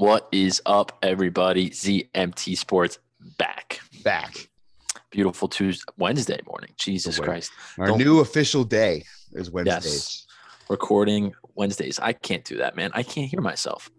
[0.00, 1.68] What is up, everybody?
[1.68, 2.98] ZMT Sports
[3.36, 3.80] back.
[4.02, 4.48] Back.
[5.10, 6.70] Beautiful Tuesday, Wednesday morning.
[6.78, 7.50] Jesus Christ.
[7.78, 9.84] Our Don't- new official day is Wednesdays.
[9.84, 10.26] Yes.
[10.70, 11.98] Recording Wednesdays.
[11.98, 12.92] I can't do that, man.
[12.94, 13.90] I can't hear myself.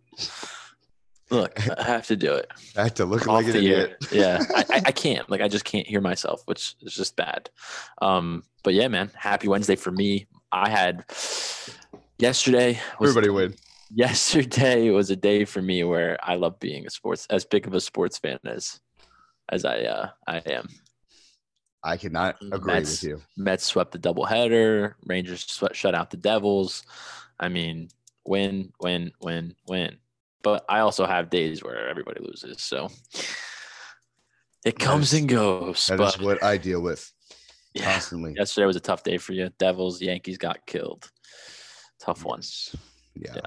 [1.30, 2.50] Look, I have to do it.
[2.76, 3.98] I have to look Off like an the idiot.
[4.12, 5.30] Yeah, I, I, I can't.
[5.30, 7.52] Like, I just can't hear myself, which is just bad.
[8.02, 9.12] Um, but yeah, man.
[9.14, 10.26] Happy Wednesday for me.
[10.52, 11.06] I had
[12.18, 13.56] yesterday was Everybody win.
[13.94, 17.74] Yesterday was a day for me where I love being a sports as big of
[17.74, 18.80] a sports fan as
[19.50, 20.68] as I uh I am.
[21.84, 23.02] I cannot agree Mets.
[23.02, 23.22] with you.
[23.38, 24.94] Mets swept the doubleheader.
[25.06, 26.84] Rangers swept, shut out the Devils.
[27.40, 27.90] I mean,
[28.24, 29.98] win, win, win, win.
[30.44, 32.90] But I also have days where everybody loses, so
[34.66, 35.88] it comes is- and goes.
[35.88, 37.12] That but is what I deal with
[37.74, 38.34] yeah, constantly.
[38.38, 39.50] yesterday was a tough day for you.
[39.58, 41.10] Devils, Yankees got killed.
[42.00, 42.76] Tough ones.
[43.16, 43.34] Yeah.
[43.36, 43.42] Yeah.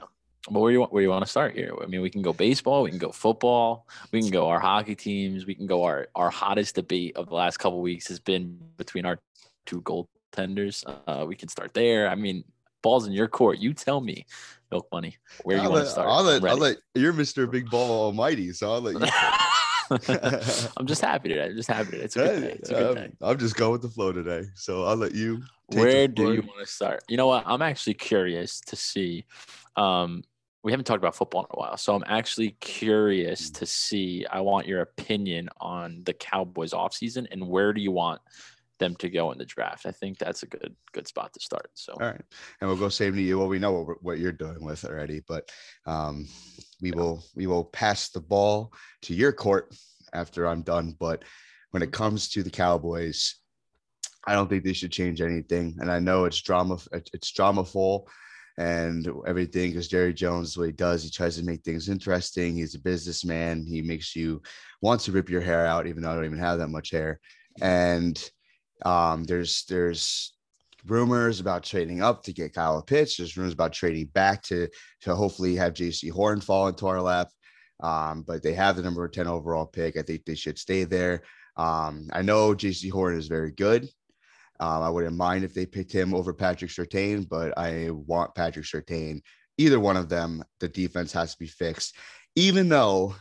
[0.50, 1.72] But where you want where you want to start here?
[1.82, 4.94] I mean, we can go baseball, we can go football, we can go our hockey
[4.94, 8.58] teams, we can go our our hottest debate of the last couple weeks has been
[8.76, 9.18] between our
[9.64, 10.84] two goaltenders.
[11.06, 12.08] Uh, we can start there.
[12.08, 12.44] I mean,
[12.82, 13.58] balls in your court.
[13.58, 14.26] You tell me,
[14.70, 16.08] Milk Money, where you I'll want let, to start.
[16.08, 17.50] I'll let, I'll let you're Mr.
[17.50, 19.08] Big Ball Almighty, so I'll let you.
[20.76, 21.46] I'm just happy today.
[21.46, 22.04] I'm just happy today.
[22.04, 22.56] It's a good day.
[22.58, 23.12] It's a good day.
[23.20, 25.42] I'm, I'm just going with the flow today, so I'll let you.
[25.68, 27.02] Where do you want to start?
[27.08, 27.44] You know what?
[27.46, 29.24] I'm actually curious to see.
[29.76, 30.22] Um,
[30.64, 33.54] we haven't talked about football in a while, so I'm actually curious Mm.
[33.58, 34.26] to see.
[34.26, 38.22] I want your opinion on the Cowboys offseason and where do you want
[38.78, 39.84] them to go in the draft?
[39.84, 41.70] I think that's a good good spot to start.
[41.74, 42.24] So All right,
[42.60, 43.38] and we'll go same to you.
[43.38, 45.50] Well, we know what, what you're doing with already, but
[45.84, 46.26] um,
[46.80, 49.76] we will we will pass the ball to your court
[50.14, 50.96] after I'm done.
[50.98, 51.24] But
[51.72, 53.36] when it comes to the Cowboys,
[54.26, 55.76] I don't think they should change anything.
[55.80, 56.78] And I know it's drama
[57.12, 58.08] it's drama full
[58.56, 62.54] and everything because Jerry Jones, what he does, he tries to make things interesting.
[62.54, 63.66] He's a businessman.
[63.66, 64.42] He makes you
[64.80, 67.20] want to rip your hair out, even though I don't even have that much hair.
[67.60, 68.18] And
[68.84, 70.34] um, there's there's
[70.86, 73.16] rumors about trading up to get Kyle Pitts.
[73.16, 74.68] There's rumors about trading back to
[75.02, 77.28] to hopefully have Jaycee Horn fall into our lap.
[77.80, 79.96] Um, but they have the number 10 overall pick.
[79.96, 81.22] I think they should stay there.
[81.56, 83.88] Um, I know Jaycee Horn is very good.
[84.60, 88.66] Um, I wouldn't mind if they picked him over Patrick Surtain, but I want Patrick
[88.66, 89.20] Surtain.
[89.58, 91.96] Either one of them, the defense has to be fixed.
[92.36, 93.14] Even though,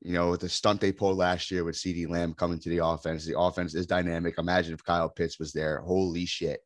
[0.00, 2.84] you know, with the stunt they pulled last year with CeeDee Lamb coming to the
[2.84, 4.38] offense, the offense is dynamic.
[4.38, 5.80] Imagine if Kyle Pitts was there.
[5.80, 6.60] Holy shit.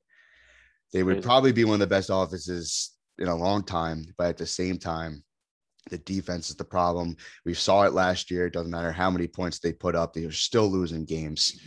[0.93, 4.37] They would probably be one of the best offenses in a long time, but at
[4.37, 5.25] the same time,
[5.91, 7.17] the defense is the problem.
[7.45, 8.47] We saw it last year.
[8.47, 11.59] It doesn't matter how many points they put up, they are still losing games.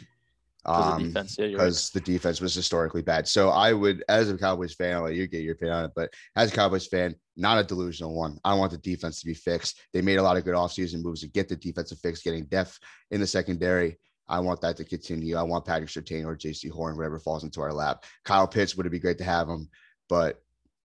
[0.65, 1.89] Because Um, the defense, yeah, right.
[1.93, 3.27] the defense was historically bad.
[3.27, 5.91] So I would, as a Cowboys fan, I'll let you get your opinion on it,
[5.95, 8.39] but as a Cowboys fan, not a delusional one.
[8.43, 9.79] I want the defense to be fixed.
[9.93, 12.79] They made a lot of good offseason moves to get the defensive fix, getting depth
[13.11, 13.99] in the secondary.
[14.27, 15.35] I want that to continue.
[15.35, 18.03] I want Patrick Surtain or Jaycee Horn, whatever falls into our lap.
[18.23, 19.69] Kyle Pitts would it be great to have him,
[20.09, 20.41] but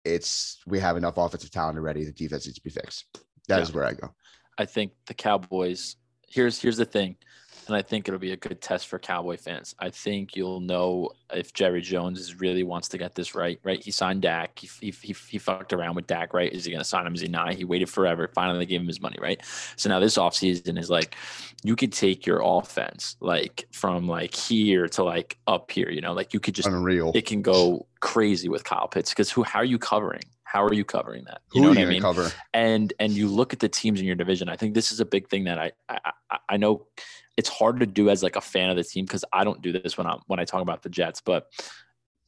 [0.06, 2.04] it's we have enough offensive talent already.
[2.04, 3.04] The defense needs to be fixed.
[3.48, 3.74] That is Yeah.
[3.76, 4.14] where I go.
[4.56, 5.96] I think the Cowboys.
[6.28, 7.16] Here's here's the thing,
[7.66, 9.74] and I think it'll be a good test for Cowboy fans.
[9.78, 13.58] I think you'll know if Jerry Jones is really wants to get this right.
[13.64, 14.58] Right, he signed Dak.
[14.58, 16.32] He he he, he fucked around with Dak.
[16.34, 17.14] Right, is he going to sign him?
[17.14, 17.54] Is he not?
[17.54, 18.28] He waited forever.
[18.34, 19.16] Finally, gave him his money.
[19.20, 19.40] Right.
[19.76, 21.16] So now this offseason is like,
[21.64, 25.90] you could take your offense like from like here to like up here.
[25.90, 27.12] You know, like you could just Unreal.
[27.14, 29.42] it can go crazy with Kyle Pitts because who?
[29.42, 30.22] How are you covering?
[30.44, 31.42] How are you covering that?
[31.48, 32.00] Who You know are what I mean?
[32.00, 32.30] cover?
[32.54, 35.04] and and you look at the teams in your division i think this is a
[35.04, 35.98] big thing that i i,
[36.30, 36.86] I- I know
[37.36, 39.72] it's hard to do as like a fan of the team because i don't do
[39.72, 41.46] this when i when i talk about the jets but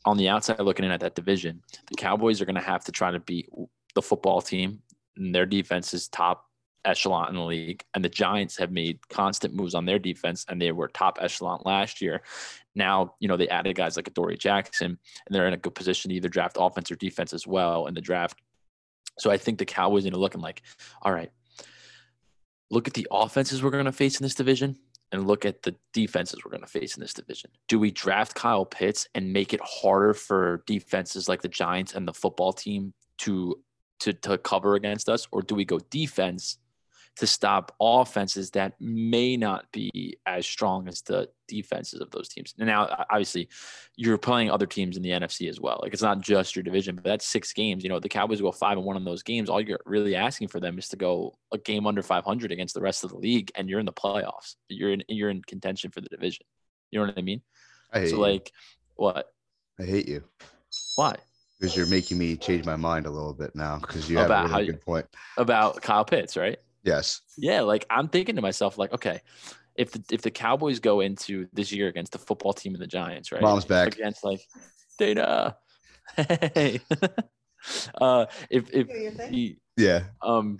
[0.04, 2.92] on the outside looking in at that division the cowboys are going to have to
[2.92, 3.48] try to beat
[3.94, 4.80] the football team
[5.16, 6.48] and their defense is top
[6.84, 10.60] echelon in the league and the giants have made constant moves on their defense and
[10.60, 12.22] they were top echelon last year.
[12.74, 16.10] Now you know they added guys like Dory Jackson and they're in a good position
[16.10, 18.40] to either draft offense or defense as well in the draft.
[19.18, 20.62] So I think the Cowboys are looking like,
[21.02, 21.32] all right,
[22.70, 24.76] look at the offenses we're going to face in this division
[25.12, 27.50] and look at the defenses we're going to face in this division.
[27.68, 32.06] Do we draft Kyle Pitts and make it harder for defenses like the Giants and
[32.06, 33.58] the football team to
[34.00, 36.58] to to cover against us, or do we go defense
[37.18, 42.54] to stop offenses that may not be as strong as the defenses of those teams.
[42.58, 43.48] And now, obviously,
[43.96, 45.80] you're playing other teams in the NFC as well.
[45.82, 47.82] Like it's not just your division, but that's six games.
[47.82, 49.50] You know, the Cowboys go five and one in those games.
[49.50, 52.80] All you're really asking for them is to go a game under 500 against the
[52.80, 54.54] rest of the league, and you're in the playoffs.
[54.68, 56.46] You're in you're in contention for the division.
[56.90, 57.42] You know what I mean?
[57.92, 58.22] I hate So you.
[58.22, 58.52] like,
[58.94, 59.26] what?
[59.80, 60.22] I hate you
[60.96, 61.16] Why?
[61.58, 64.44] because you're making me change my mind a little bit now because you have About
[64.46, 65.06] a how really good point.
[65.36, 66.58] About Kyle Pitts, right?
[66.84, 67.20] Yes.
[67.36, 69.20] Yeah, like I'm thinking to myself, like, okay,
[69.76, 72.86] if the if the Cowboys go into this year against the football team and the
[72.86, 73.42] Giants, right?
[73.42, 73.88] Mom's back.
[73.94, 74.40] Against like
[74.98, 75.56] Dana.
[76.16, 76.80] Hey.
[78.00, 79.32] uh if if Hear your thing?
[79.32, 80.04] he, Yeah.
[80.22, 80.58] um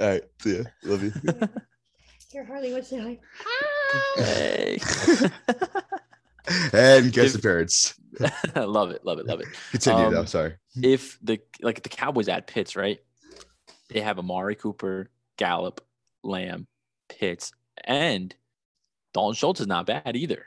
[0.00, 0.22] All right.
[0.44, 0.62] Yeah.
[0.84, 1.12] Love you.
[2.32, 3.18] Here, Harley, what's say hi?
[4.16, 4.78] hey.
[6.72, 7.94] and guest If- appearance.
[8.56, 9.46] love it, love it, love it.
[9.70, 10.24] Continue Um, though.
[10.24, 10.54] Sorry.
[10.82, 12.98] If the like the Cowboys add Pitts, right?
[13.90, 15.80] They have Amari Cooper, Gallup,
[16.22, 16.66] Lamb,
[17.08, 17.52] Pitts,
[17.84, 18.34] and
[19.12, 20.46] Dalton Schultz is not bad either.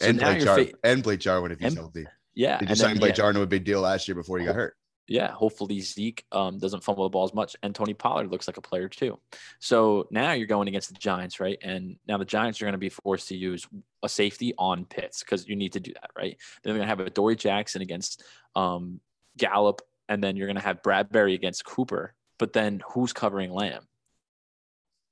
[0.00, 2.06] So and Blake Jar- fa- and Blake Jarwin if he's and- healthy.
[2.34, 3.14] yeah, Did you and sign then- Blake yeah.
[3.16, 4.76] Jarwin a big deal last year before he got hurt?
[5.08, 8.56] yeah, hopefully Zeke um, doesn't fumble the ball as much, and Tony Pollard looks like
[8.58, 9.18] a player too.
[9.58, 11.58] So now you're going against the Giants, right?
[11.62, 13.66] And now the Giants are going to be forced to use
[14.04, 16.36] a safety on Pitts because you need to do that, right?
[16.62, 18.22] Then they're going to have a Dory Jackson against
[18.54, 19.00] um,
[19.36, 22.14] Gallup, and then you're going to have Bradberry against Cooper.
[22.40, 23.86] But then who's covering Lamb?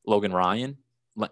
[0.07, 0.79] Logan Ryan.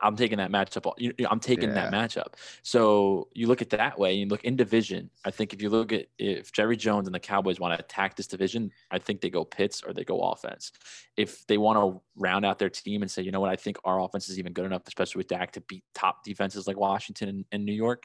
[0.00, 0.92] I'm taking that matchup.
[1.30, 2.34] I'm taking that matchup.
[2.62, 4.14] So you look at that way.
[4.14, 5.10] You look in division.
[5.24, 8.16] I think if you look at if Jerry Jones and the Cowboys want to attack
[8.16, 10.72] this division, I think they go Pitts or they go offense.
[11.16, 13.78] If they want to round out their team and say, you know what, I think
[13.84, 17.28] our offense is even good enough, especially with Dak, to beat top defenses like Washington
[17.28, 18.02] and, and New York,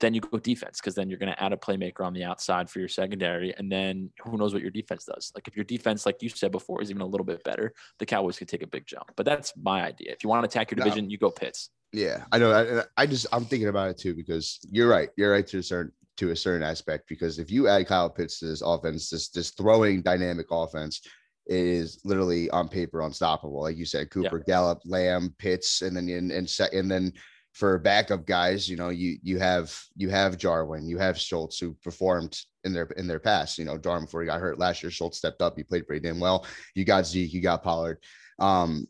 [0.00, 2.68] then you go defense because then you're going to add a playmaker on the outside
[2.68, 5.32] for your secondary, and then who knows what your defense does.
[5.34, 8.06] Like if your defense, like you said before, is even a little bit better, the
[8.06, 9.10] Cowboys could take a big jump.
[9.16, 10.12] But that's my idea.
[10.12, 10.84] If you want to attack your No.
[10.84, 11.70] division, you go Pitts.
[11.92, 12.52] Yeah, I know.
[12.96, 15.08] I, I just I'm thinking about it too because you're right.
[15.16, 18.40] You're right to a certain to a certain aspect because if you add Kyle Pitts
[18.40, 21.00] to this offense, this this throwing dynamic offense
[21.46, 23.62] is literally on paper unstoppable.
[23.62, 27.12] Like you said, Cooper, Gallup, Lamb, Pitts, and then and and, and then
[27.56, 31.72] for backup guys, you know, you you have you have Jarwin, you have Schultz who
[31.82, 33.56] performed in their in their past.
[33.56, 36.06] You know, Jarwin before he got hurt last year, Schultz stepped up, he played pretty
[36.06, 36.44] damn well.
[36.74, 37.98] You got Zeke, you got Pollard.
[38.38, 38.86] Um,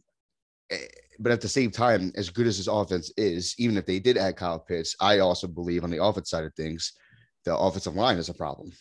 [0.70, 0.78] eh,
[1.20, 4.18] but at the same time, as good as this offense is, even if they did
[4.18, 6.92] add Kyle Pitts, I also believe on the offense side of things,
[7.44, 8.72] the offensive line is a problem.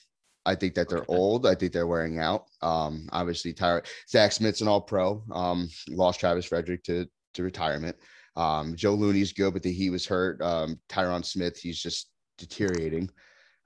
[0.47, 1.45] I think that they're old.
[1.45, 2.45] I think they're wearing out.
[2.63, 5.23] Um, obviously, Tyra, Zach Smith's an all pro.
[5.31, 7.95] Um, lost Travis Frederick to, to retirement.
[8.35, 10.41] Um, Joe Looney's good, but the, he was hurt.
[10.41, 13.09] Um, Tyron Smith, he's just deteriorating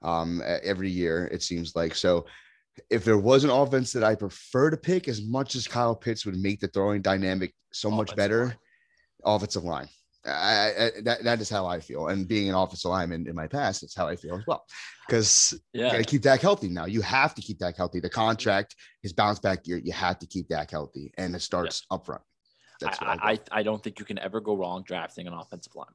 [0.02, 1.94] um, every year, it seems like.
[1.94, 2.26] So,
[2.88, 6.24] if there was an offense that I prefer to pick, as much as Kyle Pitts
[6.24, 8.56] would make the throwing dynamic so much Offensive better, line.
[9.24, 9.88] offensive line.
[10.24, 12.08] I, I, that, that is how I feel.
[12.08, 14.64] And being an offensive lineman in my past, that's how I feel as well.
[15.06, 16.84] Because you got to keep Dak healthy now.
[16.84, 18.00] You have to keep Dak healthy.
[18.00, 21.12] The contract, his bounce back year, you have to keep Dak healthy.
[21.18, 22.22] And it starts up front.
[22.80, 25.74] That's I, I, I, I don't think you can ever go wrong drafting an offensive
[25.74, 25.94] lineman.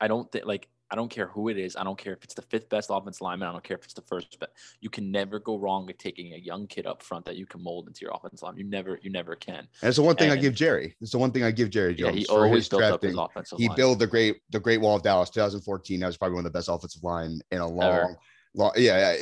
[0.00, 1.76] I don't think like I don't care who it is.
[1.76, 3.48] I don't care if it's the fifth best offensive lineman.
[3.48, 6.34] I don't care if it's the first but You can never go wrong with taking
[6.34, 8.56] a young kid up front that you can mold into your offensive line.
[8.58, 9.56] You never, you never can.
[9.60, 10.94] and it's the one thing I give Jerry.
[11.00, 12.14] It's the one thing I give Jerry Jones.
[12.14, 13.76] Yeah, he for always his built up his offensive He line.
[13.76, 16.00] built the great the Great Wall of Dallas 2014.
[16.00, 18.18] That was probably one of the best offensive line in a long, Ever.
[18.54, 19.14] long yeah,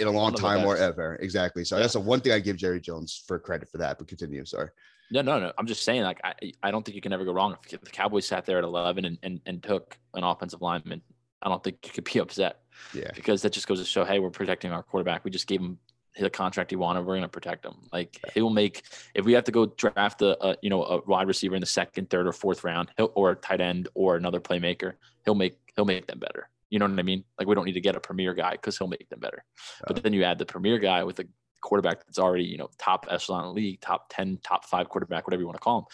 [0.00, 1.16] in a long One of the time or ever.
[1.16, 1.64] Exactly.
[1.64, 1.82] So Yeah.
[1.82, 3.98] that's the one thing I give Jerry Jones for credit for that.
[3.98, 4.44] But continue.
[4.46, 4.70] Sorry.
[5.12, 5.52] No, no, no.
[5.58, 7.56] I'm just saying, like, I, I don't think you can ever go wrong.
[7.70, 11.02] If the Cowboys sat there at 11 and, and, and took an offensive lineman,
[11.42, 12.60] I don't think you could be upset
[12.94, 13.10] Yeah.
[13.14, 15.24] because that just goes to show, hey, we're protecting our quarterback.
[15.24, 15.78] We just gave him
[16.18, 17.00] the contract he wanted.
[17.00, 17.74] We're going to protect him.
[17.92, 18.82] Like he'll make
[19.14, 21.66] if we have to go draft a, a you know a wide receiver in the
[21.66, 24.92] second, third, or fourth round, he'll, or a tight end or another playmaker,
[25.24, 26.50] he'll make he'll make them better.
[26.68, 27.24] You know what I mean?
[27.38, 29.42] Like we don't need to get a premier guy because he'll make them better.
[29.86, 31.24] But then you add the premier guy with a
[31.62, 35.46] quarterback that's already you know top echelon league, top ten, top five quarterback, whatever you
[35.46, 35.84] want to call him.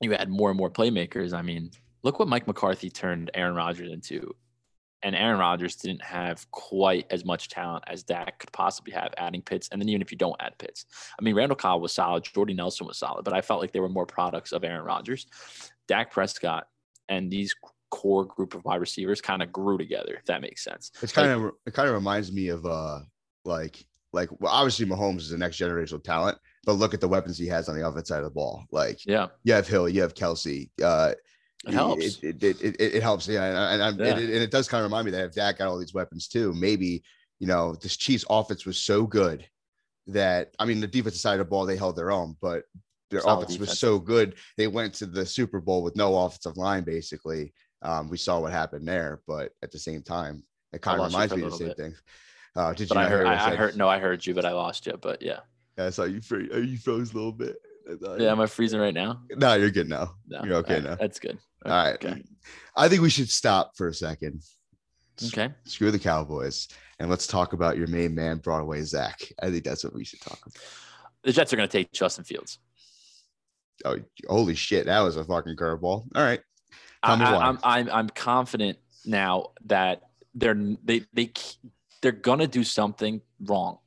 [0.00, 1.32] You add more and more playmakers.
[1.32, 1.70] I mean,
[2.02, 4.34] look what Mike McCarthy turned Aaron Rodgers into.
[5.04, 9.42] And Aaron Rodgers didn't have quite as much talent as Dak could possibly have adding
[9.42, 9.68] Pitts.
[9.72, 10.86] And then even if you don't add Pitts,
[11.18, 13.80] I mean, Randall Cobb was solid, Jordy Nelson was solid, but I felt like they
[13.80, 15.26] were more products of Aaron Rodgers.
[15.88, 16.68] Dak Prescott
[17.08, 17.52] and these
[17.90, 20.92] core group of wide receivers kind of grew together, if that makes sense.
[21.02, 23.00] It's kind of it kind of reminds me of uh
[23.44, 27.38] like like well obviously Mahomes is the next generational talent, but look at the weapons
[27.38, 28.64] he has on the offense side of the ball.
[28.70, 30.70] Like Yeah, you have Hill, you have Kelce.
[30.82, 31.12] Uh,
[31.66, 32.18] it helps.
[32.22, 33.28] It, it, it, it, helps.
[33.28, 34.06] Yeah, and and, Yeah.
[34.06, 35.94] and, it, and it does kind of remind me that if Dak got all these
[35.94, 37.02] weapons too, maybe
[37.38, 39.46] you know this Chiefs offense was so good
[40.08, 42.64] that I mean the defensive side of the ball they held their own, but
[43.10, 46.56] their Solid offense was so good they went to the Super Bowl with no offensive
[46.56, 47.52] line basically.
[47.82, 51.34] Um, we saw what happened there, but at the same time, it kind of reminds
[51.34, 51.94] me of the same little thing.
[52.54, 54.44] Uh, did but you I heard, hear I, I heard, no, I heard you, but
[54.44, 54.96] I lost you.
[55.00, 55.40] But yeah,
[55.78, 56.20] Yeah, I saw you.
[56.20, 57.56] Free, you froze a little bit.
[58.18, 59.22] Yeah, am I freezing right now?
[59.30, 60.14] no, you're good now.
[60.28, 60.94] No, You're okay right, now.
[60.94, 61.38] That's good.
[61.64, 61.94] All right.
[61.94, 62.22] Okay.
[62.76, 64.42] I think we should stop for a second.
[65.26, 65.50] Okay.
[65.64, 66.68] Screw the Cowboys
[66.98, 69.20] and let's talk about your main man, Broadway Zach.
[69.42, 70.56] I think that's what we should talk about.
[71.24, 72.58] The Jets are going to take Justin Fields.
[73.84, 74.86] Oh, holy shit!
[74.86, 75.82] That was a fucking curveball.
[75.82, 76.40] All right.
[77.02, 80.02] I, I, I'm, I'm I'm confident now that
[80.34, 80.54] they're
[80.84, 81.32] they they
[82.02, 83.78] they're gonna do something wrong.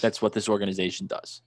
[0.00, 1.42] That's what this organization does.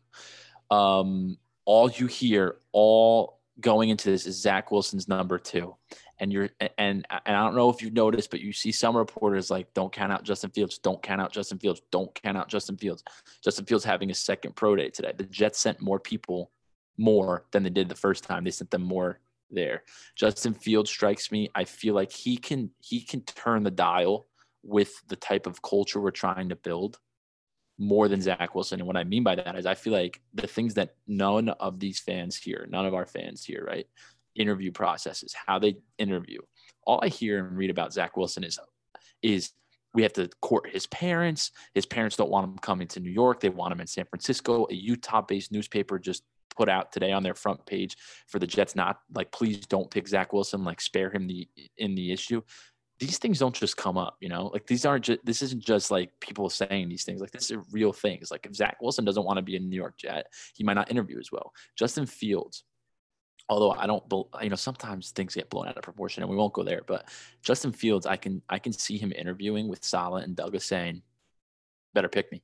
[0.69, 5.75] Um, all you hear all going into this is Zach Wilson's number two,
[6.19, 9.49] and you're and and I don't know if you've noticed, but you see some reporters
[9.51, 10.79] like, "Don't count out Justin Fields.
[10.79, 11.81] Don't count out Justin Fields.
[11.91, 13.03] Don't count out Justin Fields."
[13.43, 15.13] Justin Fields having a second pro day today.
[15.15, 16.51] The Jets sent more people
[16.97, 18.43] more than they did the first time.
[18.43, 19.19] They sent them more
[19.51, 19.83] there.
[20.15, 21.49] Justin Fields strikes me.
[21.55, 24.27] I feel like he can he can turn the dial
[24.63, 26.99] with the type of culture we're trying to build
[27.77, 28.79] more than Zach Wilson.
[28.79, 31.79] And what I mean by that is I feel like the things that none of
[31.79, 33.87] these fans here, none of our fans here, right?
[34.35, 36.39] Interview processes, how they interview.
[36.85, 38.59] All I hear and read about Zach Wilson is
[39.21, 39.51] is
[39.93, 41.51] we have to court his parents.
[41.73, 43.39] His parents don't want him coming to New York.
[43.39, 44.67] They want him in San Francisco.
[44.69, 46.23] A Utah-based newspaper just
[46.55, 47.97] put out today on their front page
[48.27, 51.47] for the Jets not like please don't pick Zach Wilson, like spare him the
[51.77, 52.41] in the issue.
[53.00, 54.48] These things don't just come up, you know.
[54.48, 57.22] Like these aren't just this isn't just like people saying these things.
[57.22, 58.29] Like this is real things.
[58.29, 60.91] Like if Zach Wilson doesn't want to be a New York Jet, he might not
[60.91, 61.53] interview as well.
[61.77, 62.63] Justin Fields,
[63.48, 64.03] although I don't,
[64.41, 66.82] you know, sometimes things get blown out of proportion, and we won't go there.
[66.86, 67.10] But
[67.41, 71.01] Justin Fields, I can I can see him interviewing with Salah and Douglas saying,
[71.94, 72.44] "Better pick me."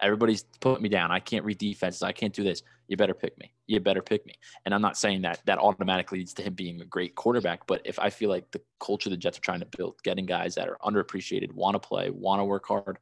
[0.00, 1.10] Everybody's putting me down.
[1.10, 2.02] I can't read defenses.
[2.02, 2.62] I can't do this.
[2.88, 3.52] You better pick me.
[3.66, 4.34] You better pick me.
[4.64, 7.82] And I'm not saying that that automatically leads to him being a great quarterback, but
[7.84, 10.68] if I feel like the culture the Jets are trying to build, getting guys that
[10.68, 12.98] are underappreciated, want to play, want to work hard,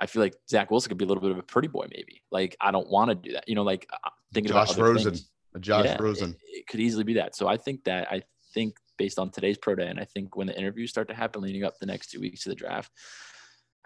[0.00, 2.22] I feel like Zach Wilson could be a little bit of a pretty boy, maybe.
[2.32, 3.48] Like I don't want to do that.
[3.48, 5.12] You know, like uh, thinking Josh about Rosen.
[5.12, 5.30] things.
[5.60, 6.30] Josh Yeah, Rosen.
[6.30, 7.36] It, it could easily be that.
[7.36, 8.22] So I think that I
[8.52, 11.42] think based on today's pro day, and I think when the interviews start to happen
[11.42, 12.90] leading up the next two weeks to the draft,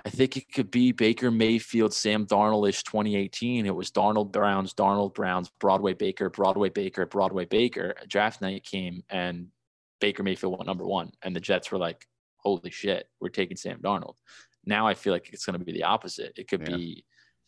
[0.05, 3.67] I think it could be Baker Mayfield, Sam Darnold-ish 2018.
[3.67, 7.95] It was Darnold Browns, Darnold Browns, Broadway Baker, Broadway Baker, Broadway Baker.
[8.01, 9.49] Uh, draft night came and
[10.01, 13.81] Baker Mayfield went number one, and the Jets were like, "Holy shit, we're taking Sam
[13.81, 14.17] Darnold."
[14.65, 16.33] Now I feel like it's going to be the opposite.
[16.37, 16.77] It could Yeah.
[16.77, 17.05] be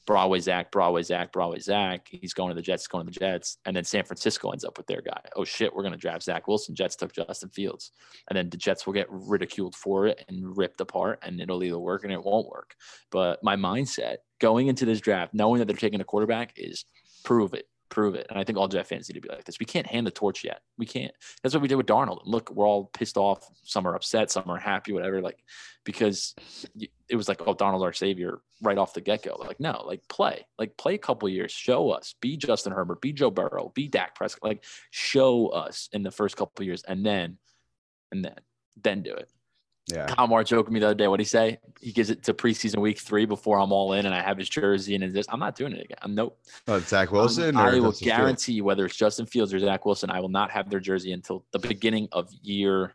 [0.09, 2.09] Broadway Zach, Broadway Zach, Broadway Zach.
[2.11, 4.79] He's going to the Jets, going to the Jets, and then San Francisco ends up
[4.79, 5.21] with their guy.
[5.37, 6.75] Oh shit, we're going to draft Zach Wilson.
[6.75, 7.93] Jets took Justin Fields,
[8.27, 11.79] and then the Jets will get ridiculed for it and ripped apart, and it'll either
[11.79, 12.75] work and it won't work.
[13.11, 16.87] But my mindset going into this draft, knowing that they're taking a quarterback, is
[17.23, 18.27] prove it, prove it.
[18.31, 19.59] And I think all Jet fans need to be like this.
[19.59, 20.61] We can't hand the torch yet.
[20.77, 21.13] We can't.
[21.43, 22.21] That's what we did with Darnold.
[22.25, 23.49] Look, we're all pissed off.
[23.65, 24.31] Some are upset.
[24.31, 24.93] Some are happy.
[24.93, 25.21] Whatever.
[25.21, 25.39] Like
[25.85, 26.35] because
[27.09, 29.37] it was like, oh, Darnold our savior right off the get go.
[29.39, 31.51] Like no, like play, like play a couple years.
[31.51, 32.15] Show us.
[32.21, 33.01] Be Justin Herbert.
[33.01, 33.73] Be Joe Burrow.
[33.75, 34.49] Be Dak Prescott.
[34.49, 37.39] Like show us in the first couple years, and then,
[38.13, 38.35] and then,
[38.83, 39.31] then do it.
[39.89, 40.27] Yeah.
[40.27, 41.09] Moore joked me the other day.
[41.09, 41.59] What he say?
[41.81, 44.49] He gives it to preseason week three before I'm all in and I have his
[44.49, 45.99] jersey and it's I'm not doing it again.
[46.03, 46.39] I'm nope.
[46.67, 47.57] Oh, Zach Um, Wilson.
[47.57, 50.69] I will guarantee you, whether it's Justin Fields or Zach Wilson, I will not have
[50.69, 52.95] their jersey until the beginning of year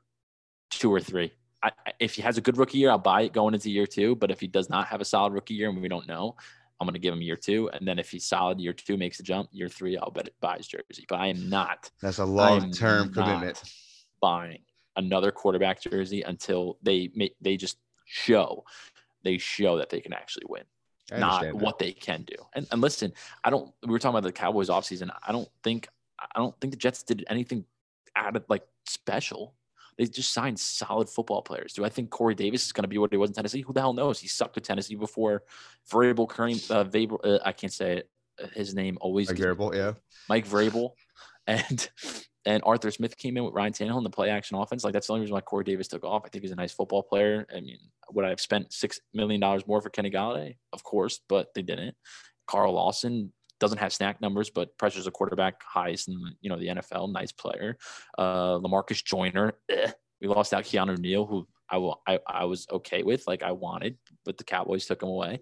[0.70, 1.32] two or three.
[1.64, 4.16] I, if he has a good rookie year, I'll buy it going into year two.
[4.16, 6.36] But if he does not have a solid rookie year and we don't know,
[6.80, 7.70] I'm going to give him year two.
[7.72, 10.36] And then if he's solid year two, makes the jump, year three, I'll bet it
[10.42, 11.06] buy his jersey.
[11.08, 13.64] But I am not That's a long-term commitment.
[14.22, 14.60] buying
[14.96, 18.64] another quarterback jersey until they make they just show
[19.24, 20.64] they show that they can actually win
[21.12, 22.36] not what they can do.
[22.56, 23.12] And, and listen,
[23.44, 23.72] I don't.
[23.84, 25.12] We were talking about the Cowboys offseason.
[25.26, 25.88] I don't think.
[26.20, 27.66] I don't think the Jets did anything
[28.16, 29.54] added like special.
[29.98, 31.74] They just signed solid football players.
[31.74, 33.62] Do I think Corey Davis is going to be what he was in Tennessee?
[33.62, 34.20] Who the hell knows?
[34.20, 35.44] He sucked with Tennessee before.
[35.92, 38.10] Vrabel, Kareem, uh, Vabel, uh, I can't say it.
[38.54, 39.94] His name always Like gets- yeah.
[40.30, 40.92] Mike Vrabel,
[41.46, 41.90] and
[42.46, 44.84] and Arthur Smith came in with Ryan Tannehill in the play action offense.
[44.84, 46.24] Like that's the only reason why Corey Davis took off.
[46.26, 47.46] I think he's a nice football player.
[47.56, 47.78] I mean,
[48.12, 50.58] would I have spent six million dollars more for Kenny Golladay?
[50.74, 51.96] Of course, but they didn't.
[52.48, 56.68] Carl Lawson doesn't have snack numbers, but pressures a quarterback highest in you know the
[56.68, 57.12] NFL.
[57.14, 57.78] Nice player.
[58.18, 59.54] Uh, Lamarcus Joyner.
[59.70, 59.92] eh.
[60.22, 63.52] We lost out Keanu Neal, who I will I, I was okay with, like I
[63.52, 65.40] wanted, but the Cowboys took him away.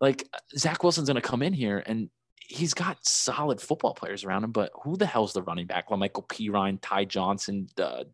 [0.00, 2.10] Like Zach Wilson's gonna come in here and
[2.48, 5.90] he's got solid football players around him, but who the hell's the running back?
[5.90, 8.04] Well, Michael Perine, Ty Johnson, uh,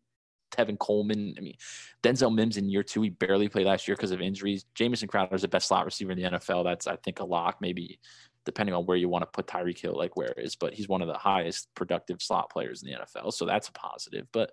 [0.50, 1.34] Tevin Coleman.
[1.36, 1.56] I mean,
[2.02, 4.64] Denzel Mims in year two, he barely played last year because of injuries.
[4.74, 6.64] Jamison Crowder is the best slot receiver in the NFL.
[6.64, 7.98] That's I think a lock, maybe
[8.44, 10.88] depending on where you want to put Tyreek Hill, like where it is, but he's
[10.88, 13.32] one of the highest productive slot players in the NFL.
[13.34, 14.26] So that's a positive.
[14.32, 14.52] But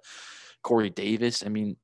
[0.63, 1.77] Corey Davis, I mean,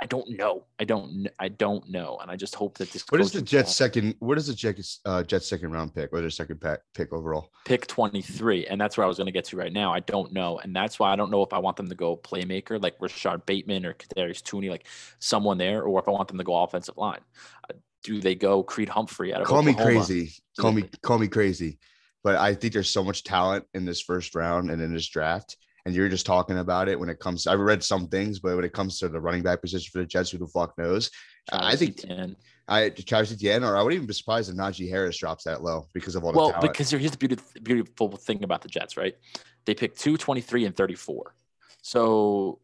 [0.00, 0.64] I don't know.
[0.78, 1.28] I don't.
[1.38, 3.04] I don't know, and I just hope that this.
[3.08, 4.14] What is the Jets second?
[4.20, 7.50] What is the Jets uh, Jets second round pick or their second pack, pick overall?
[7.64, 10.32] pick 23 and that's where i was going to get to right now i don't
[10.32, 12.96] know and that's why i don't know if i want them to go playmaker like
[13.00, 14.86] rashod bateman or kadarius toney like
[15.18, 17.20] someone there or if i want them to go offensive line
[17.68, 20.32] uh, do they go creed humphrey out of Call me crazy.
[20.58, 21.78] Call me call me crazy.
[22.24, 25.56] but I think there's so much talent in this first round and in this draft.
[25.86, 27.46] And you're just talking about it when it comes.
[27.46, 30.06] I've read some things, but when it comes to the running back position for the
[30.06, 31.10] Jets, who the fuck knows?
[31.52, 32.36] I think Etienne.
[32.68, 35.86] I Travis Etienne, or I wouldn't even be surprised if Najee Harris drops that low
[35.92, 36.72] because of all the Well, talent.
[36.72, 39.16] because here's the beautiful, beautiful thing about the Jets, right?
[39.64, 41.34] They pick 2, 23, and 34.
[41.82, 42.60] So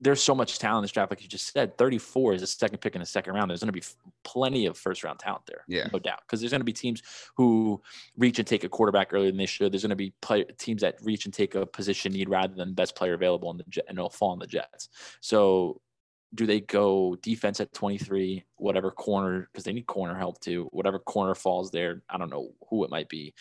[0.00, 1.78] there's so much talent in this draft, like you just said.
[1.78, 3.50] 34 is the second pick in the second round.
[3.50, 3.84] There's going to be
[4.26, 5.88] plenty of first round talent there, Yeah.
[5.92, 6.20] no doubt.
[6.22, 7.02] Because there's going to be teams
[7.36, 7.80] who
[8.18, 9.72] reach and take a quarterback earlier than they should.
[9.72, 12.74] There's going to be play, teams that reach and take a position need rather than
[12.74, 14.88] best player available in the Jet, and it'll fall on the Jets.
[15.20, 15.80] So
[16.34, 20.98] do they go defense at 23, whatever corner, because they need corner help too, whatever
[20.98, 22.02] corner falls there.
[22.10, 23.32] I don't know who it might be.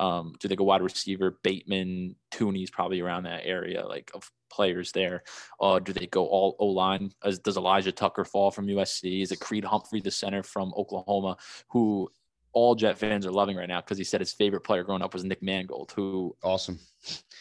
[0.00, 1.38] Um, do they go wide receiver?
[1.42, 5.22] Bateman, Toney's probably around that area, like of players there.
[5.60, 7.12] Uh, do they go all O line?
[7.42, 9.22] Does Elijah Tucker fall from USC?
[9.22, 11.36] Is it Creed Humphrey, the center from Oklahoma,
[11.68, 12.10] who
[12.52, 15.12] all Jet fans are loving right now because he said his favorite player growing up
[15.12, 16.78] was Nick Mangold, who awesome.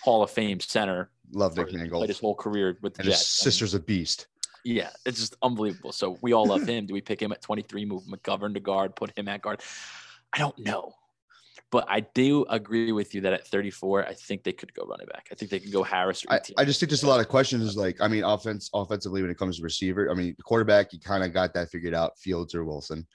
[0.03, 1.12] Hall of Fame center.
[1.31, 2.00] Love Nick Mangold.
[2.01, 3.27] Played his whole career with the And Jets.
[3.27, 4.27] sister's a beast.
[4.65, 5.91] yeah, it's just unbelievable.
[5.91, 6.86] So we all love him.
[6.88, 9.62] Do we pick him at 23, move McGovern to guard, put him at guard?
[10.33, 10.93] I don't know.
[11.73, 15.07] But I do agree with you that at 34, I think they could go running
[15.07, 15.29] back.
[15.31, 17.27] I think they could go Harris or I, I just think there's a lot of
[17.27, 17.75] questions.
[17.75, 20.99] Like, I mean, offense, offensively, when it comes to receiver, I mean, the quarterback, you
[20.99, 23.07] kind of got that figured out, Fields or Wilson.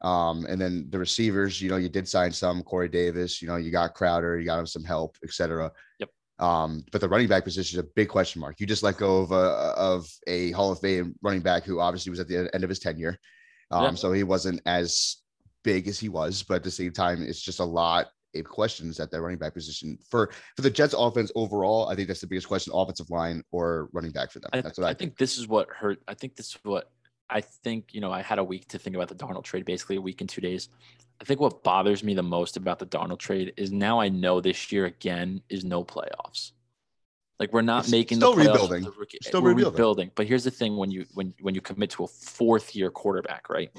[0.00, 3.56] Um, and then the receivers, you know, you did sign some Corey Davis, you know,
[3.56, 5.72] you got Crowder, you got him some help, etc.
[5.98, 6.10] Yep.
[6.38, 8.60] Um, but the running back position is a big question mark.
[8.60, 12.10] You just let go of a of a Hall of Fame running back who obviously
[12.10, 13.18] was at the end of his tenure.
[13.72, 13.94] Um, Yeah.
[13.94, 15.16] so he wasn't as
[15.64, 18.06] big as he was, but at the same time, it's just a lot
[18.36, 21.88] of questions at that running back position for for the Jets offense overall.
[21.88, 24.50] I think that's the biggest question: offensive line or running back for them.
[24.52, 26.00] I, That's what I, I think this is what hurt.
[26.06, 26.90] I think this is what
[27.30, 27.94] I think.
[27.94, 30.20] You know, I had a week to think about the Darnold trade, basically a week
[30.20, 30.68] and two days.
[31.20, 34.40] I think what bothers me the most about the Darnold trade is now I know
[34.40, 36.50] this year again is no playoffs.
[37.38, 38.82] Like we're not It's making still the playoffs rebuilding.
[38.84, 40.10] the rookie- Still we're rebuilding.
[40.14, 43.48] But here's the thing: when you when when you commit to a fourth year quarterback,
[43.48, 43.70] right?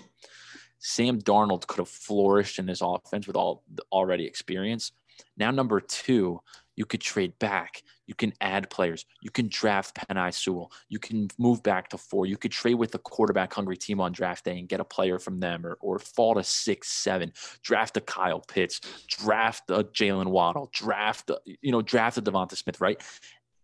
[0.85, 4.91] Sam Darnold could have flourished in this offense with all the already experience.
[5.35, 6.41] Now, number two,
[6.75, 7.81] you could trade back.
[8.05, 9.05] You can add players.
[9.21, 10.71] You can draft Penei Sewell.
[10.89, 12.27] You can move back to four.
[12.27, 15.17] You could trade with a quarterback hungry team on draft day and get a player
[15.17, 20.27] from them or, or fall to six, seven, draft a Kyle Pitts, draft a Jaylen
[20.27, 23.01] Waddle, draft, a, you know, draft a DeVonta Smith, right?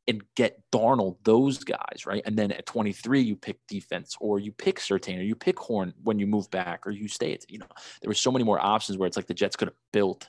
[0.08, 2.24] And get Darnold, those guys, right?
[2.26, 5.94] And then at 23, you pick defense or you pick Surtain or you pick Horn
[6.04, 7.68] when you move back or you stay at, you know,
[8.02, 10.28] there were so many more options where it's like the Jets could have built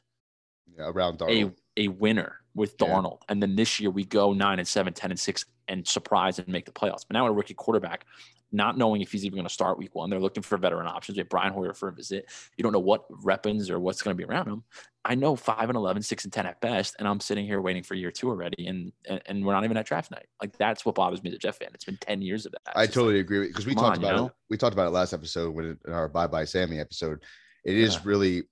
[0.76, 1.54] yeah, around Darnold.
[1.78, 2.86] a, a winner with Yeah.
[2.88, 3.20] Darnold.
[3.28, 6.48] And then this year we go nine and seven, 10 and six, and surprise and
[6.48, 7.04] make the playoffs.
[7.08, 8.04] But now a rookie quarterback,
[8.52, 11.16] not knowing if he's even going to start week one, they're looking for veteran options.
[11.16, 12.28] We have Brian Hoyer for a visit.
[12.56, 14.62] You don't know what weapons or what's going to be around him.
[15.04, 16.94] I know five and 11, six and 10 at best.
[16.98, 18.66] And I'm sitting here waiting for year two already.
[18.66, 20.26] And, and, and we're not even at draft night.
[20.40, 21.70] Like that's what bothers me as a Jeff fan.
[21.74, 22.60] It's been 10 years of that.
[22.76, 23.52] I It's just totally like, agree with you.
[23.54, 24.26] because we talked on, you about know?
[24.26, 24.32] it.
[24.50, 27.22] We talked about it last episode when in our Bye Bye Sammy episode.
[27.64, 28.00] It is Yeah.
[28.04, 28.42] really,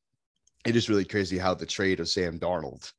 [0.67, 2.91] it is really crazy how the trade of Sam Darnold,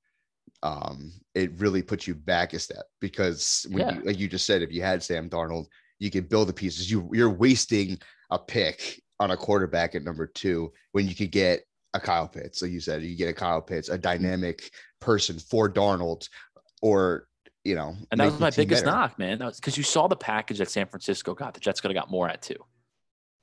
[0.64, 3.96] um, it really puts you back a step because when Yeah.
[3.96, 5.66] you, like you just said, if you had Sam Darnold,
[6.02, 6.90] you could build the pieces.
[6.90, 8.00] You you're wasting
[8.32, 12.62] a pick on a quarterback at number two when you could get a Kyle Pitts.
[12.62, 16.28] Like you said, you get a Kyle Pitts, a dynamic person for Darnold,
[16.82, 17.28] or
[17.64, 18.98] you know, And that was my biggest better.
[18.98, 19.38] knock, man.
[19.38, 21.54] That was because you saw the package that San Francisco got.
[21.54, 22.56] The Jets could have got more at two.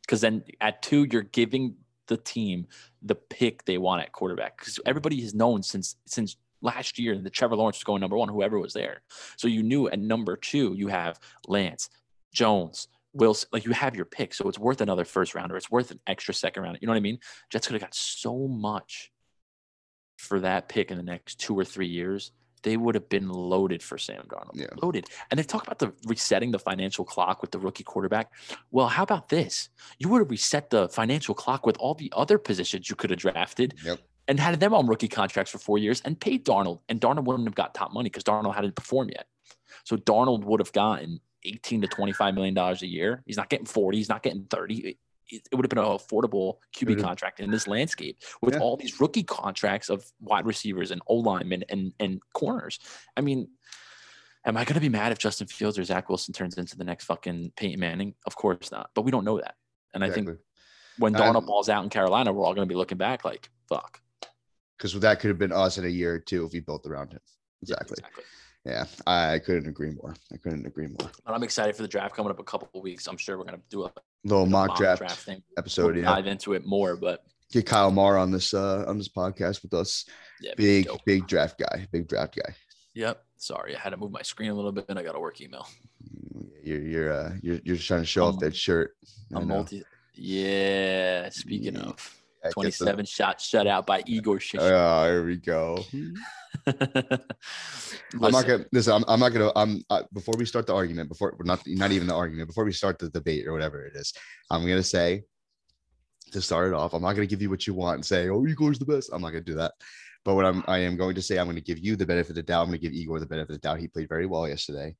[0.02, 1.76] Because then at two, you're giving
[2.08, 2.66] the team
[3.02, 4.58] the pick they want at quarterback.
[4.58, 8.28] Because everybody has known since since last year that Trevor Lawrence was going number one,
[8.28, 9.02] whoever was there.
[9.36, 11.88] So you knew at number two, you have Lance,
[12.32, 13.48] Jones, Wilson.
[13.52, 14.34] Like you have your pick.
[14.34, 15.56] So it's worth another first rounder.
[15.56, 16.78] It's worth an extra second round.
[16.80, 17.18] You know what I mean?
[17.50, 19.10] Jets could have got so much
[20.16, 23.82] for that pick in the next two or three years they would have been loaded
[23.82, 24.54] for Sam Darnold.
[24.54, 24.66] Yeah.
[24.82, 25.08] Loaded.
[25.30, 28.32] And they talk about the resetting the financial clock with the rookie quarterback.
[28.70, 29.68] Well, how about this?
[29.98, 33.18] You would have reset the financial clock with all the other positions you could have
[33.18, 34.00] drafted Yep.
[34.26, 36.80] and had them on rookie contracts for four years and paid Darnold.
[36.88, 39.26] And Darnold wouldn't have got top money because Darnold hadn't performed yet.
[39.84, 43.22] So Darnold would have gotten 18 to 25 million dollars a year.
[43.26, 44.96] He's not getting 40, he's not getting 30.
[45.30, 47.02] It, it would have been an affordable QB Mhm.
[47.02, 48.60] contract in this landscape with Yeah.
[48.60, 52.78] all these rookie contracts of wide receivers and O linemen and, and corners.
[53.16, 53.48] I mean,
[54.46, 56.84] am I going to be mad if Justin Fields or Zach Wilson turns into the
[56.84, 58.14] next fucking Peyton Manning?
[58.26, 58.90] Of course not.
[58.94, 59.56] But we don't know that.
[59.92, 60.30] And I think
[60.98, 63.50] when And- Darnold balls out in Carolina, we're all going to be looking back like,
[63.68, 64.00] fuck.
[64.78, 67.12] because that could have been us in a year or two if we built around
[67.12, 67.20] him.
[67.62, 67.96] Yeah, Exactly.
[68.68, 70.14] Yeah, I couldn't agree more.
[70.32, 71.10] I couldn't agree more.
[71.24, 73.06] But I'm excited for the draft coming up a couple of weeks.
[73.06, 73.92] I'm sure we're going to do a
[74.24, 75.42] Little mock, draft, thing.
[75.56, 75.94] episode.
[75.94, 79.08] we'll yeah, dive into it more, but get Kyle Marr on this uh on this
[79.08, 80.04] podcast with us.
[80.42, 81.04] Yeah, Big dope.
[81.06, 82.54] big draft guy, big draft guy.
[82.94, 83.22] Yep.
[83.38, 85.40] Sorry, I had to move my screen a little bit, and I got a work
[85.40, 85.66] email.
[86.62, 88.96] You're you're uh you're you're just trying to show off Um, that shirt.
[89.34, 89.46] I A know.
[89.46, 89.82] multi.
[90.14, 91.28] Yeah.
[91.30, 94.70] Speaking Yeah, of I get the- 27 shot shutout by Igor Shesterkin.
[94.72, 95.84] Oh, here we go.
[96.66, 98.92] I'm not gonna listen.
[98.94, 99.52] I'm, I'm not gonna.
[99.56, 101.08] I'm uh, before we start the argument.
[101.08, 102.48] Before not not even the argument.
[102.48, 104.12] Before we start the debate or whatever it is,
[104.50, 105.24] I'm gonna say
[106.32, 106.94] to start it off.
[106.94, 109.22] I'm not gonna give you what you want and say, "Oh, Igor's the best." I'm
[109.22, 109.72] not gonna do that.
[110.24, 112.36] But what I'm I am going to say, I'm to give you the benefit of
[112.36, 112.66] the doubt.
[112.66, 113.80] I'm to give Igor the benefit of the doubt.
[113.80, 114.94] He played very well yesterday,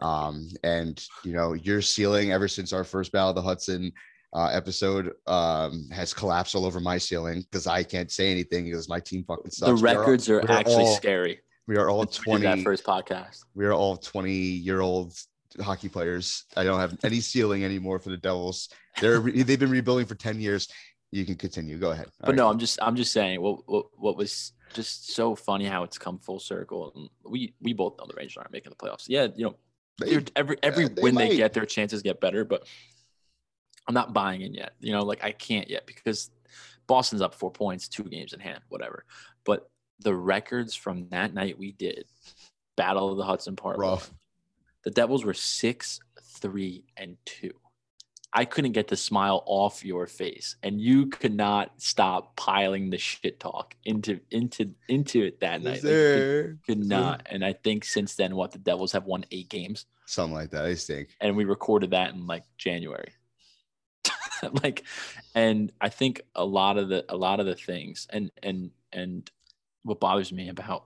[0.00, 3.92] um, and you know your ceiling ever since our first battle of the Hudson
[4.32, 8.88] uh, episode um, has collapsed all over my ceiling because I can't say anything because
[8.88, 9.80] my team fucking sucks.
[9.80, 11.40] the records are actually all- scary.
[11.66, 13.38] We are all Since we did 20 that first podcast.
[13.54, 15.14] we are all 20 year old
[15.60, 16.44] hockey players.
[16.56, 18.68] I don't have any ceiling anymore for the Devils.
[19.00, 20.68] They're they've been rebuilding for 10 years.
[21.12, 21.78] You can continue.
[21.78, 22.06] Go ahead.
[22.20, 25.82] But no, I'm just I'm just saying what what, what was just so funny how
[25.82, 26.92] it's come full circle.
[26.94, 29.04] And we we both know the Rangers aren't making the playoffs.
[29.08, 29.56] Yeah, you know,
[30.00, 32.44] They- every every they win they get, their chances get better.
[32.44, 32.66] But
[33.88, 34.74] I'm not buying in yet.
[34.80, 36.30] You know, like I can't yet because
[36.86, 39.04] Boston's up four points, two games in hand, whatever.
[39.44, 42.04] But the records from that night we did,
[42.76, 43.78] Battle of the Hudson Park.
[43.78, 44.10] Rough.
[44.84, 46.00] the Devils were six,
[46.40, 47.52] three, and two.
[48.32, 52.98] I couldn't get the smile off your face, and you could not stop piling the
[52.98, 55.78] shit talk into into into it that night.
[55.78, 57.26] Is Like, you there could not.
[57.26, 60.64] And I think since then, what the Devils have won eight games, something like that?
[60.64, 61.16] I think.
[61.20, 63.10] and we recorded that in like January.
[64.62, 64.84] like,
[65.34, 69.30] and I think a lot of the a lot of the things, and and and
[69.82, 70.84] what bothers me about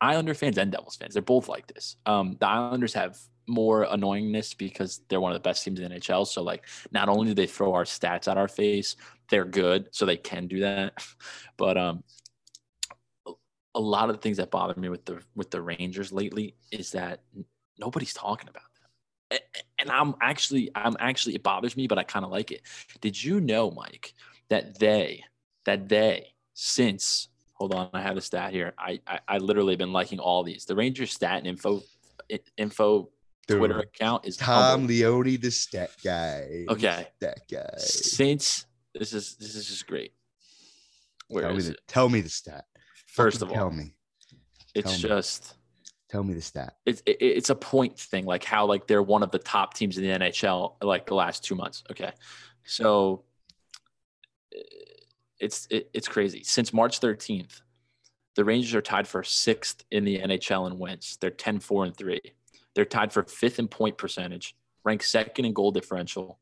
[0.00, 1.96] Islander fans and Devils fans, they're both like this.
[2.06, 5.96] Um, the Islanders have more annoyingness because they're one of the best teams in the
[5.96, 6.26] NHL.
[6.26, 8.96] So like, not only do they throw our stats at our face,
[9.28, 11.04] they're good, so they can do that.
[11.56, 12.02] But um,
[13.74, 16.90] a- lot of the things that bother me with the with the Rangers lately is
[16.92, 17.20] that
[17.78, 18.64] nobody's talking about
[19.78, 22.62] And I'm actually, I'm actually, it bothers me, but I kind of like it.
[23.00, 24.14] Did you know, Mike,
[24.48, 25.24] that they,
[25.64, 28.74] that they, since hold on, I have a stat here.
[28.78, 30.64] I, I, I literally been liking all these.
[30.64, 31.82] The Rangers stat and info,
[32.56, 33.10] info
[33.46, 34.86] Dude, Twitter account is Tom.
[34.86, 36.64] Leone, the stat guy.
[36.68, 37.08] Okay.
[37.20, 37.74] That guy.
[37.78, 40.12] Since this is this is just great.
[41.28, 41.80] Where Tell me, the, it?
[41.86, 42.64] tell me the stat.
[43.06, 43.94] First Fucking of all, tell me.
[44.74, 45.08] it's me.
[45.08, 45.54] just
[46.14, 46.76] Tell me the stat.
[46.86, 49.98] it's it, it's a point thing, like how like they're one of the top teams
[49.98, 51.82] in the NHL like the last two months.
[51.90, 52.12] Okay,
[52.64, 53.24] so
[55.40, 56.44] it's it, it's crazy.
[56.44, 57.62] Since March 13th,
[58.36, 61.18] the Rangers are tied for sixth in the NHL in wins.
[61.20, 62.20] They're 10, 4, and 3.
[62.76, 66.38] They're tied for fifth in point percentage, ranked second in goal differential.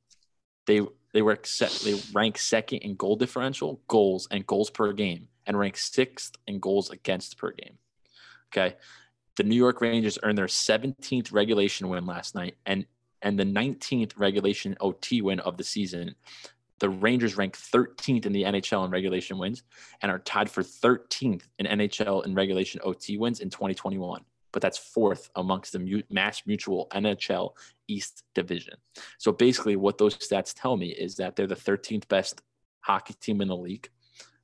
[0.66, 0.82] They
[1.14, 5.58] they were set, they rank second in goal differential, goals, and goals per game, and
[5.58, 7.78] rank sixth in goals against per game.
[8.52, 8.76] Okay.
[9.36, 12.86] The New York Rangers earned their 17th regulation win last night and
[13.22, 16.14] and the 19th regulation OT win of the season.
[16.80, 19.62] The Rangers rank 13th in the NHL in regulation wins
[20.02, 24.24] and are tied for 13th in NHL in regulation OT wins in 2021.
[24.50, 27.52] But that's fourth amongst the Mass Mutual NHL
[27.86, 28.74] East Division.
[29.18, 32.42] So basically, what those stats tell me is that they're the 13th best
[32.80, 33.88] hockey team in the league.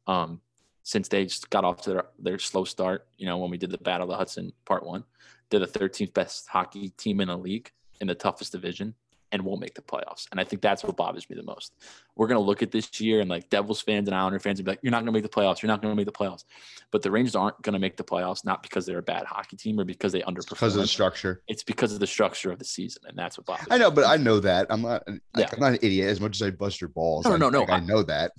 [0.07, 0.40] Um,
[0.88, 3.70] since they just got off to their, their slow start, you know, when we did
[3.70, 5.05] the Battle of the Hudson Part One,
[5.51, 7.70] they're the 13th best hockey team in the league
[8.01, 8.94] in the toughest division
[9.31, 10.27] and won't make the playoffs.
[10.31, 11.74] And I think that's what bothers me the most.
[12.16, 14.64] We're going to look at this year and like Devils fans and Islander fans and
[14.64, 15.61] be like, you're not going to make the playoffs.
[15.61, 16.44] You're not going to make the playoffs.
[16.90, 19.59] But the Rangers aren't going to make the playoffs, not because they're a bad hockey
[19.59, 20.48] team or because they underperform.
[20.55, 21.42] Because of the structure.
[21.48, 23.03] It's because of the structure of the season.
[23.07, 23.81] And that's what bothers I me.
[23.81, 24.66] know, but I know that.
[24.70, 25.48] I'm not like, Yeah.
[25.53, 27.27] I'm not an idiot as much as I bust your balls.
[27.27, 28.33] No, no, no, like, I I- know that.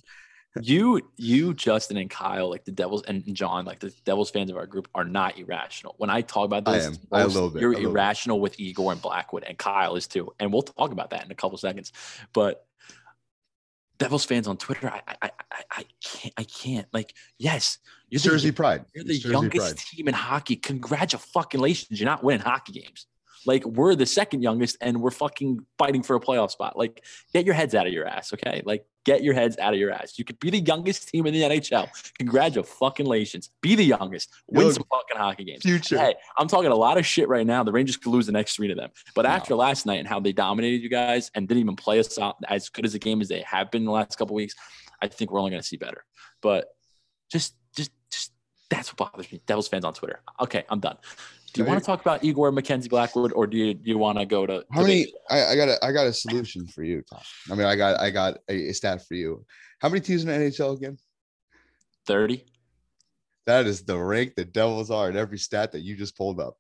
[0.61, 4.57] You you justin and kyle like the devils and john like the devils fans of
[4.57, 6.97] our group are not irrational when i talk about this, I am.
[7.11, 7.99] I a most- little bit, you're a little bit.
[7.99, 11.31] irrational with igor and blackwood and kyle is too and we'll talk about that in
[11.31, 11.91] a couple seconds
[12.33, 12.65] but
[13.99, 17.77] devils fans on twitter i i i, I can't i can't like yes
[18.09, 18.85] you're the, Jersey pride.
[18.95, 19.77] you're the Jersey youngest pride.
[19.77, 23.05] team in hockey congratulations you're not winning hockey games
[23.45, 27.45] like we're the second youngest and we're fucking fighting for a playoff spot like get
[27.45, 30.19] your heads out of your ass okay like get your heads out of your ass
[30.19, 33.49] you could be the youngest team in the nhl congratulations fucking Lations.
[33.61, 35.99] be the youngest win Yo, some fucking hockey games Future.
[35.99, 37.63] Hey, I'm talking a lot of shit right now.
[37.63, 38.89] The Rangers could lose the next three to them.
[39.13, 42.17] But after last night and how they dominated you guys and didn't even play us
[42.17, 44.55] out as good as a game as they have been the last couple weeks,
[45.01, 46.03] I think we're only going to see better.
[46.41, 46.67] But
[47.31, 48.31] just, just, just
[48.69, 49.41] that's what bothers me.
[49.45, 50.21] Devils fans on Twitter.
[50.41, 50.97] Okay, I'm done.
[51.53, 54.19] Do you want to talk about Igor Mackenzie Blackwood, or do you, do you want
[54.19, 54.63] to go to?
[54.71, 55.07] How many?
[55.29, 57.21] I, I got a I got a solution for you, Tom.
[57.51, 59.45] I mean, I got I got a, a stat for you.
[59.81, 60.97] How many teams in the NHL again?
[62.05, 62.43] 30.
[63.45, 66.57] That is the rank the Devils are in every stat that you just pulled up.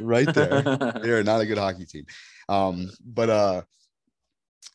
[0.00, 0.62] Right there.
[1.02, 2.06] They're not a good hockey team.
[2.48, 3.62] Um, but uh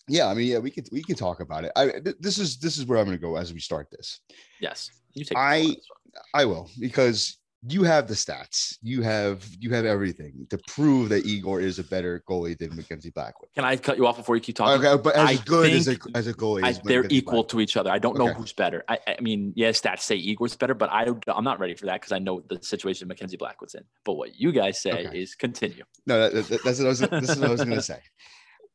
[0.07, 1.71] yeah, I mean, yeah, we could we can talk about it.
[1.75, 4.19] I th- this is this is where I'm gonna go as we start this.
[4.59, 4.91] yes.
[5.13, 6.23] You take I- the first one.
[6.33, 7.37] I will because
[7.69, 11.83] you have the stats, you have you have everything to prove that Igor is a
[11.83, 13.49] better goalie than Mackenzie Blackwood.
[13.55, 14.79] Can I cut you off before you keep talking?
[14.85, 17.33] Okay, uh, but as I good as a as a goalie, I, as they're equal
[17.43, 17.49] Blackwood.
[17.49, 17.89] to each other.
[17.89, 18.37] I don't know Okay.
[18.39, 18.83] who's better.
[18.89, 22.01] I, I mean, yeah, stats say Igor's better, but I I'm not ready for that
[22.01, 23.83] because I know the situation Mackenzie Blackwood's in.
[24.03, 25.19] But what you guys say Okay.
[25.21, 25.83] is continue.
[26.05, 26.99] No, that, that- that's what I was.
[26.99, 27.99] This is what I was gonna say.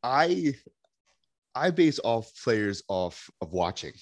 [0.03, 0.55] I
[1.55, 3.92] I base off players off of watching,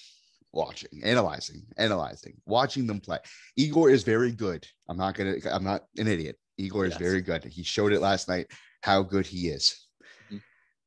[0.56, 3.18] watching, analyzing, analyzing, watching them play.
[3.56, 4.66] Igor is very good.
[4.88, 5.36] I'm not gonna.
[5.52, 6.36] I'm not an idiot.
[6.56, 7.00] Igor is Yes.
[7.00, 7.44] very good.
[7.44, 8.46] He showed it last night
[8.82, 9.86] how good he is.
[10.32, 10.40] Mhm.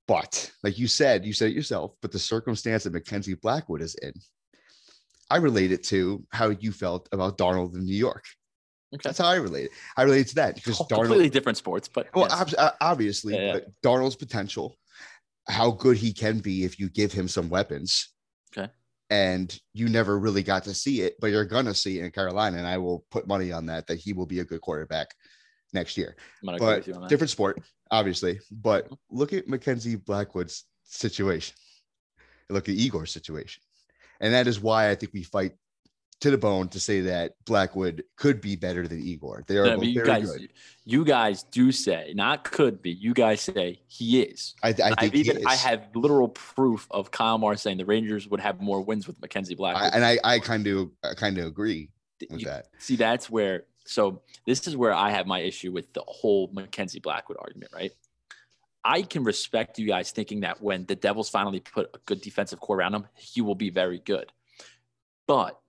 [0.07, 1.93] But like you said, you said it yourself.
[2.01, 4.13] But the circumstance that Mackenzie Blackwood is in,
[5.29, 8.25] I relate it to how you felt about Darnold in New York.
[8.91, 9.01] Okay.
[9.03, 9.71] That's how I relate it.
[9.95, 11.01] I relate to that because Oh, Darnold.
[11.03, 12.41] completely different sports, but Well, yes.
[12.41, 13.53] obs- uh, obviously, Yeah, yeah.
[13.53, 14.75] but Darnold's potential,
[15.47, 18.09] how good he can be if you give him some weapons.
[19.09, 22.57] And you never really got to see it, but you're gonna see it in Carolina,
[22.57, 25.15] and I will put money on that that he will be a good quarterback
[25.73, 26.15] next year.
[26.41, 27.09] I'm gonna agree But with you on that.
[27.09, 28.39] different sport, obviously.
[28.51, 28.97] But Mhm.
[29.09, 31.55] look at Mackenzie Blackwood's situation.
[32.49, 33.63] Look at Igor's situation,
[34.19, 35.53] and that is why I think we fight
[36.21, 39.43] to the bone to say that Blackwood could be better than Igor.
[39.47, 40.49] They are No, both you very guys, good.
[40.83, 42.91] you guys do say not could be.
[42.91, 44.53] You guys say he is.
[44.61, 47.85] I, I think I've he even I have literal proof of Kyle Moore saying the
[47.85, 49.91] Rangers would have more wins with Mackenzie I, Blackwood.
[49.93, 51.89] and I, I kind of, I kind of agree
[52.29, 52.67] with You- that.
[52.79, 53.63] See, that's where.
[53.85, 57.91] So this is where I have my issue with the whole Mackenzie Blackwood argument, right?
[58.83, 62.59] I can respect you guys thinking that when the Devils finally put a good defensive
[62.59, 64.31] core around him, he will be very good.
[65.27, 65.59] But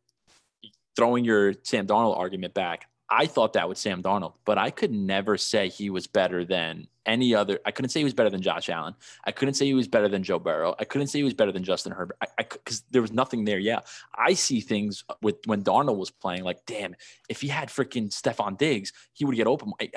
[0.96, 4.92] throwing your Sam Darnold argument back, I thought that with Sam Darnold, but I could
[4.92, 7.58] never say he was better than any other.
[7.66, 8.94] I couldn't say he was better than Josh Allen.
[9.24, 10.76] I couldn't say he was better than Joe Burrow.
[10.78, 12.16] I couldn't say he was better than Justin Herbert.
[12.38, 13.58] Because there was nothing there.
[13.58, 13.80] Yeah,
[14.14, 16.44] I see things with when Darnold was playing.
[16.44, 16.94] Like, damn,
[17.28, 19.72] if he had freaking Stefon Diggs, he would get open.
[19.80, 19.90] I,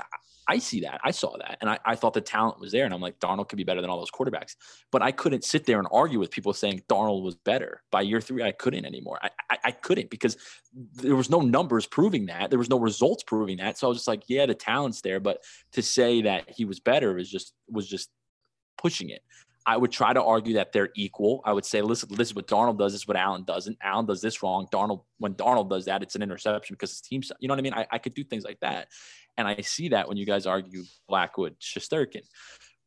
[0.47, 0.99] I see that.
[1.03, 1.58] I saw that.
[1.62, 2.86] And I, I thought the talent was there.
[2.86, 4.56] And I'm like, Darnold could be better than all those quarterbacks.
[4.91, 7.82] But I couldn't sit there and argue with people saying Darnold was better.
[7.91, 9.19] By year three, I couldn't anymore.
[9.21, 10.38] I, I, I couldn't because
[10.95, 12.49] there was no numbers proving that.
[12.49, 13.77] There was no results proving that.
[13.77, 15.19] So I was just like, yeah, the talent's there.
[15.19, 18.10] But to say that he was better was just was just
[18.77, 19.23] pushing it.
[19.65, 21.41] I would try to argue that they're equal.
[21.45, 22.91] I would say, listen, this is what Darnold does.
[22.91, 23.78] This is what Allen doesn't.
[23.82, 24.67] Allen does this wrong.
[24.71, 27.63] Darnold, when Darnold does that, it's an interception because his team, you know what I
[27.63, 27.73] mean?
[27.73, 28.89] I, I could do things like that.
[29.38, 32.23] And I see that when you guys argue Blackwood, Shesterkin.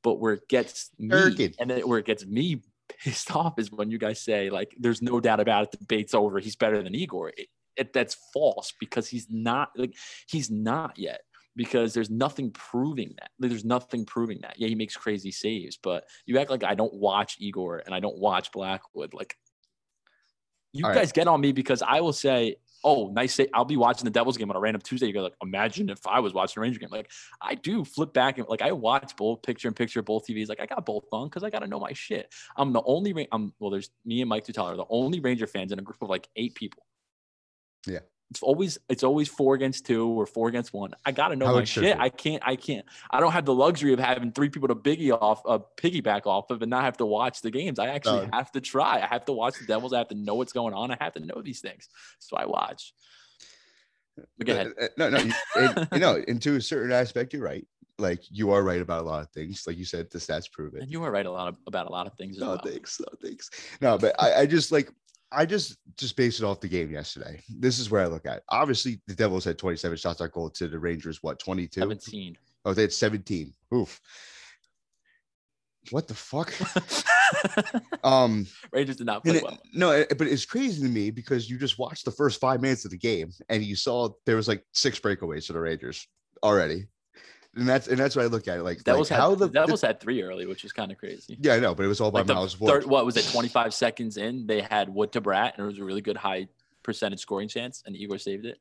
[0.02, 2.62] But where it gets me, and then where it gets me
[3.00, 6.14] pissed off is when you guys say, like, there's no doubt about it, the debate's
[6.14, 6.38] over.
[6.38, 7.30] He's better than Igor.
[7.36, 9.94] It, it, that's false because he's not, like,
[10.28, 11.22] he's not yet
[11.56, 13.30] because there's nothing proving that.
[13.38, 14.54] There's nothing proving that.
[14.58, 18.00] Yeah, he makes crazy saves, but you act like I don't watch Igor and I
[18.00, 19.14] don't watch Blackwood.
[19.14, 19.36] Like
[20.72, 20.98] you All right.
[20.98, 24.10] guys get on me because I will say, "Oh, nice save." I'll be watching the
[24.10, 25.06] Devils game on a random Tuesday.
[25.06, 28.12] You go like, "Imagine if I was watching a Ranger game." Like I do flip
[28.12, 30.48] back and like I watch both picture and picture both TVs.
[30.48, 32.32] Like I got both on because I got to know my shit.
[32.56, 33.26] I'm the only.
[33.32, 33.70] I'm well.
[33.70, 36.28] There's me and Mike Tutala are the only Ranger fans in a group of like
[36.36, 36.84] eight people.
[37.86, 38.00] Yeah.
[38.30, 40.92] It's always it's always four against two or four against one.
[41.04, 41.84] I gotta know How my shit.
[41.84, 41.92] be.
[42.02, 45.12] I can't I can't I don't have the luxury of having three people to biggie
[45.12, 47.78] off uh piggyback off of and not have to watch the games.
[47.78, 49.00] I actually have to try.
[49.00, 49.92] I have to watch the Devils.
[49.92, 50.90] I have to know what's going on.
[50.90, 51.88] I have to know these things.
[52.18, 52.92] So I watch.
[54.38, 54.72] But go ahead.
[54.80, 57.66] Uh, uh, No, no, you, and, you know, and to a certain aspect, you're right.
[57.98, 59.64] Like you are right about a lot of things.
[59.66, 60.82] Like you said, the stats prove it.
[60.82, 62.60] And you were right a lot of, about a lot of things No well.
[62.64, 63.50] thanks, no thanks.
[63.80, 64.90] No, but I, I just like
[65.32, 67.42] I just just based it off the game yesterday.
[67.48, 68.38] This is where I look at.
[68.38, 68.42] It.
[68.48, 71.22] Obviously, the Devils had 27 shots on goal to the Rangers.
[71.22, 71.80] What 22?
[71.80, 72.36] 17.
[72.64, 73.52] Oh, they had 17.
[73.74, 74.00] Oof.
[75.90, 76.52] What the fuck?
[78.04, 79.58] Um, Rangers did not play it- well.
[79.74, 82.84] no, it- but it's crazy to me because you just watched the first five minutes
[82.84, 86.06] of the game and you saw there was like six breakaways for the Rangers
[86.44, 86.86] already,
[87.56, 88.84] and that's and that's what I look at it like.
[88.84, 91.36] Devils like how the, the Devils had three early, which was kind of crazy.
[91.40, 92.68] yeah, I know, but it was all by Like the Miles Wood.
[92.70, 93.24] third, what was it?
[93.32, 96.48] 25 seconds in, they had Wood to Bratt, and it was a really good high
[96.82, 98.58] percentage scoring chance, and Igor saved it.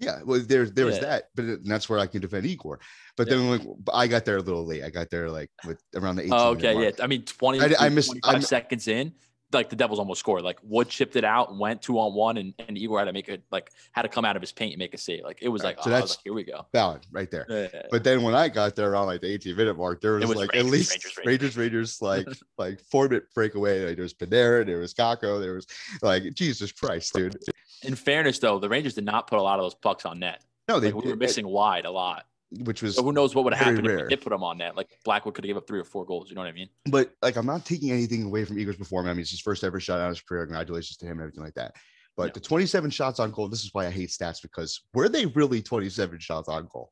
[0.00, 1.00] Yeah, well, there there was Yeah.
[1.02, 2.78] that, but it- that's where I can defend Igor.
[3.16, 3.34] But Yeah.
[3.34, 4.84] then like but I got there a little late.
[4.84, 6.90] I got there like with around the 18 Oh, okay, yeah.
[7.02, 9.12] I mean, 20, I- I missed- 25 I mi- seconds in,
[9.52, 10.42] like the Devils almost scored.
[10.42, 13.28] Like Wood chipped it out went two on one, and, and Igor had to make
[13.28, 15.24] it like had to come out of his paint and make a save.
[15.24, 16.66] Like it was Right, like, so oh, that's- like, here we go.
[16.72, 17.46] Valid right there.
[17.48, 17.82] Yeah.
[17.90, 20.36] But then when I got there around like the 18 minute mark, there was, was
[20.36, 22.26] like Rangers, at least Rangers, Rangers, Rangers, Rangers, like
[22.58, 23.86] like four minute breakaway.
[23.86, 25.66] Like there was Panarin, there was Kakko, there was
[26.02, 27.36] like Jesus Christ, dude.
[27.82, 30.42] In fairness, though, the Rangers did not put a lot of those pucks on net.
[30.68, 32.26] No, they Like, we were missing wide a lot.
[32.50, 34.04] Which was So who knows what would have very happened if rare.
[34.06, 34.76] we did put him on that.
[34.76, 36.28] Like Blackwood could have given up three or four goals.
[36.30, 36.68] You know what I mean?
[36.90, 39.10] but like I'm not taking anything away from Igor's performance.
[39.10, 40.46] I mean, it's his first ever shot out of his career.
[40.46, 41.74] Congratulations to him and everything like that.
[42.16, 42.32] But Yeah.
[42.34, 45.62] the 27 shots on goal, this is why I hate stats because were they really
[45.62, 46.90] 27 shots on goal?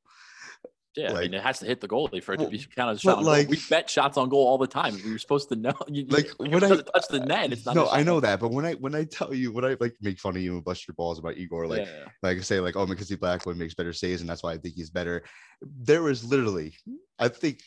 [0.96, 2.92] Yeah, I mean, it has to hit the goalie for it Well, to be counted
[2.92, 3.50] as a shot on like- goal.
[3.50, 4.96] We bet shots on goal all the time.
[5.04, 5.74] We were supposed to know.
[5.88, 7.74] You, Like, like when I- touch the net, it's not.
[7.74, 10.18] No, I know that, but when I when I tell you when I like make
[10.18, 12.04] fun of you and bust your balls about Igor, like Yeah, yeah.
[12.22, 14.74] like I say, like, oh, Mackenzie Blackwood makes better saves, and that's why I think
[14.74, 15.22] he's better.
[15.62, 16.74] There was literally,
[17.18, 17.60] I think,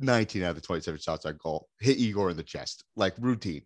[0.00, 3.62] 19 out of the 27 shots on goal hit Igor in the chest, like routine,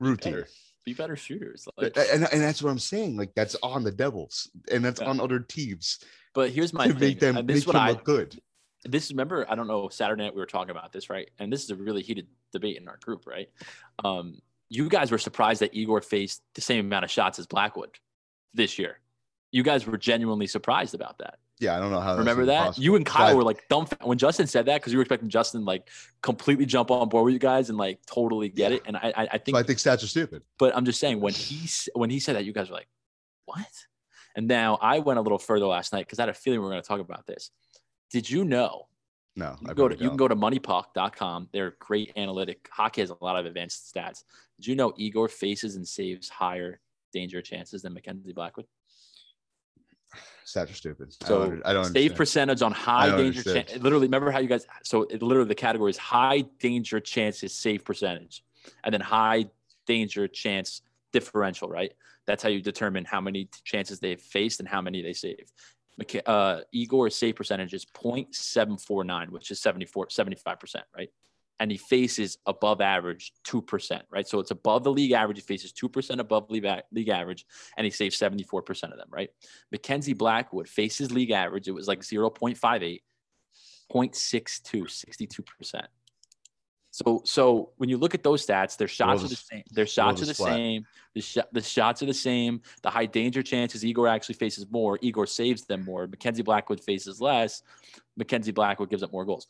[0.00, 0.32] routine.
[0.32, 0.48] better.
[0.84, 1.66] be better shooters.
[1.76, 3.16] Like, And, and that's what I'm saying.
[3.16, 5.08] Like, that's on the Devils, and that's Yeah.
[5.08, 5.98] on other teams
[6.38, 7.00] but here's my to thing.
[7.00, 8.40] make them and this make is what I look good.
[8.84, 11.64] this remember I don't know Saturday night we were talking about this right, and this
[11.64, 13.48] is a really heated debate in our group, right?
[14.04, 17.90] Um, you guys were surprised that Igor faced the same amount of shots as Blackwood
[18.54, 19.00] this year.
[19.50, 21.38] You guys were genuinely surprised about that.
[21.60, 22.16] Yeah, I don't know how.
[22.16, 22.66] Remember that?
[22.66, 22.84] possible.
[22.84, 25.28] You and Kyle But- were like dumb when Justin said that because you were expecting
[25.28, 25.88] Justin like
[26.22, 28.76] completely jump on board with you guys and like totally get Yeah.
[28.76, 28.82] it.
[28.86, 30.42] And I, I, I think, So I think stats are stupid.
[30.58, 32.88] but I'm just saying when he when he said that, you guys were like,
[33.46, 33.66] what?
[34.38, 36.64] And now I went a little further last night because I had a feeling we
[36.64, 37.50] were going to talk about this.
[38.08, 38.86] Did you know
[39.34, 41.48] No, you can go to you can go to moneypuck.com.
[41.52, 42.68] They're great analytic.
[42.70, 44.22] Hockey has a lot of advanced stats.
[44.56, 46.78] Did you know Igor faces and saves higher
[47.12, 48.66] danger chances than Mackenzie Blackwood?
[50.46, 51.08] Stats are stupid.
[51.24, 52.16] I So don't, I don't save understand.
[52.16, 53.40] percentage on high danger.
[53.40, 53.66] understand.
[53.66, 54.68] Chan- literally, remember how you guys?
[54.84, 58.44] So it literally the category is high danger chances save percentage,
[58.84, 59.46] and then high
[59.84, 61.68] danger chance differential.
[61.68, 61.92] Right.
[62.26, 65.52] That's how you determine how many chances they've faced and how many they saved.
[66.26, 71.10] Uh, Igor's save percentage is 0.749, which is 74, 75%, right?
[71.60, 74.28] And he faces above average 2%, right?
[74.28, 75.38] So it's above the league average.
[75.38, 77.44] He faces 2% above league, league average,
[77.76, 79.30] and he saves 74% of them, right?
[79.72, 81.66] Mackenzie Blackwood faces league average.
[81.66, 83.00] It was like 0.58,
[83.92, 85.86] 0.62, 62%.
[86.98, 89.62] So, so when you look at those stats, their shots are the same.
[89.70, 90.54] Their shots are the flat.
[90.54, 90.84] same.
[91.14, 92.60] The, sh- the shots are the same.
[92.82, 94.98] The high danger chances, Igor actually faces more.
[95.00, 96.08] Igor saves them more.
[96.08, 97.62] Mackenzie Blackwood faces less.
[98.16, 99.46] Mackenzie Blackwood gives up more goals.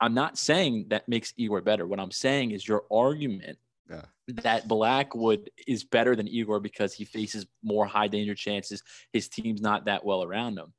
[0.00, 1.84] I'm not saying that makes Igor better.
[1.84, 3.58] What I'm saying is your argument
[3.90, 4.02] Yeah.
[4.28, 8.84] that Blackwood is better than Igor because he faces more high danger chances.
[9.12, 10.72] His team's not that well around him.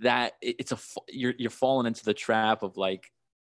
[0.00, 3.10] That it's a you're you're falling into the trap of like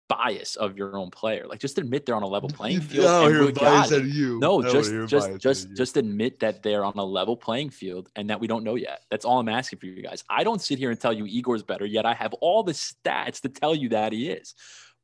[0.08, 1.46] bias of your own player.
[1.46, 3.04] Like just admit they're on a level playing field.
[3.04, 4.38] No, you're biased at you.
[4.38, 8.30] No, don't just just just just admit that they're on a level playing field and
[8.30, 9.04] that we don't know yet.
[9.10, 10.24] That's all I'm asking for you guys.
[10.28, 13.40] I don't sit here and tell you Igor's better, yet I have all the stats
[13.42, 14.54] to tell you that he is.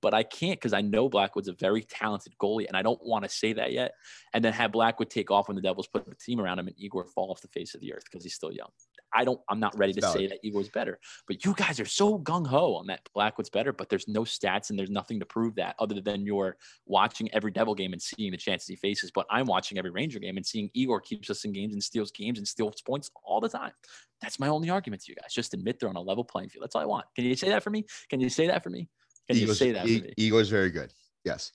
[0.00, 3.24] But I can't because I know Blackwood's a very talented goalie, and I don't want
[3.24, 3.92] to say that yet.
[4.34, 6.76] And then have Blackwood take off when the Devils put a team around him and
[6.78, 8.68] Igor fall off the face of the earth because he's still young.
[9.14, 9.40] I don't.
[9.48, 10.98] I'm not ready to say that Igor's better.
[11.26, 14.70] But you guys are so gung ho on that Blackwood's better, but there's no stats
[14.70, 18.32] and there's nothing to prove that other than you're watching every Devil game and seeing
[18.32, 19.10] the chances he faces.
[19.10, 22.10] But I'm watching every Ranger game and seeing Igor keeps us in games and steals
[22.10, 23.72] games and steals points all the time.
[24.20, 25.32] That's my only argument to you guys.
[25.32, 26.64] Just admit they're on a level playing field.
[26.64, 27.06] That's all I want.
[27.14, 27.84] Can you say that for me?
[28.10, 28.88] Can you say that for me?
[29.28, 30.12] Can you say that for E-?
[30.16, 30.92] Eagles very good.
[31.24, 31.52] Yes.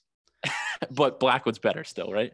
[0.90, 2.32] But Blackwood's better still, right?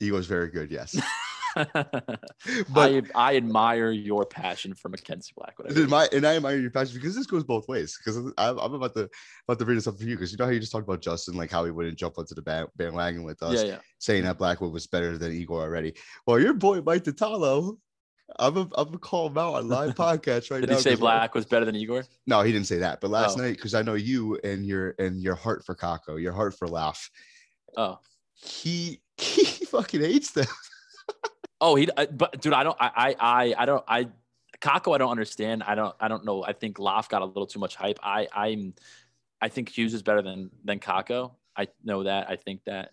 [0.00, 0.70] Igor's very good.
[0.70, 0.98] Yes.
[2.74, 5.72] but I, I admire your passion for Mackenzie Blackwood.
[5.72, 7.98] I and my and I admire your passion because this goes both ways.
[7.98, 9.08] Because I'm, I'm about to
[9.48, 11.00] about to bring this up for you because you know how you just talked about
[11.00, 13.78] Justin, like how he wouldn't jump onto the bandwagon with us, yeah, yeah.
[13.98, 15.94] saying that Blackwood was better than Igor already.
[16.26, 17.78] Well, your boy Mike Tatalo,
[18.38, 20.76] I'm a, I'm gonna call him out on live podcast right Did now.
[20.76, 22.04] Did he say Black was better than Igor?
[22.26, 23.00] No, he didn't say that.
[23.00, 23.42] But last Oh.
[23.42, 26.68] night, because I know you and your and your heart for Kakko, your heart for
[26.68, 27.10] Laugh,
[27.76, 27.98] Oh,
[28.34, 30.46] he he fucking hates them.
[31.60, 31.88] Oh, he.
[31.96, 32.76] I, but dude, I don't.
[32.80, 33.84] I, I, I, I don't.
[33.88, 34.08] I,
[34.60, 35.62] Kakko, I don't understand.
[35.62, 35.94] I don't.
[36.00, 36.44] I don't know.
[36.44, 37.98] I think Loft got a little too much hype.
[38.02, 38.74] I, I'm.
[39.40, 41.32] I think Hughes is better than than Kakko.
[41.56, 42.28] I know that.
[42.30, 42.92] I think that.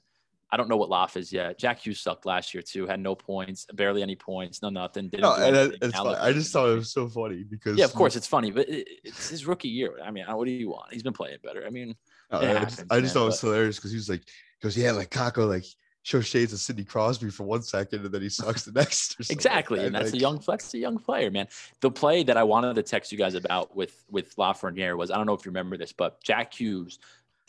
[0.52, 1.58] I don't know what Loft is yet.
[1.58, 2.86] Jack Hughes sucked last year too.
[2.86, 5.10] Had no points, barely any points, no nothing.
[5.10, 6.16] Didn't No, and uh, it's Now fine.
[6.18, 8.88] I just thought it was so funny because Yeah, of course it's funny, but it,
[9.04, 9.98] it's his rookie year.
[10.06, 10.94] I mean, what do you want?
[10.94, 11.66] He's been playing better.
[11.66, 11.96] I mean,
[12.32, 14.10] No, I, happens, just, I just man, thought it was but- hilarious because he was
[14.10, 15.66] like, he goes, yeah, like Kakko, like
[16.04, 19.20] show shades of Sidney Crosby for one second, and then he sucks the next.
[19.20, 19.86] or something like Exactly, that.
[19.88, 21.48] and that's a young that's a young player, man.
[21.82, 25.16] The play that I wanted to text you guys about with with Lafreniere was I
[25.18, 27.00] don't know if you remember this, but Jack Hughes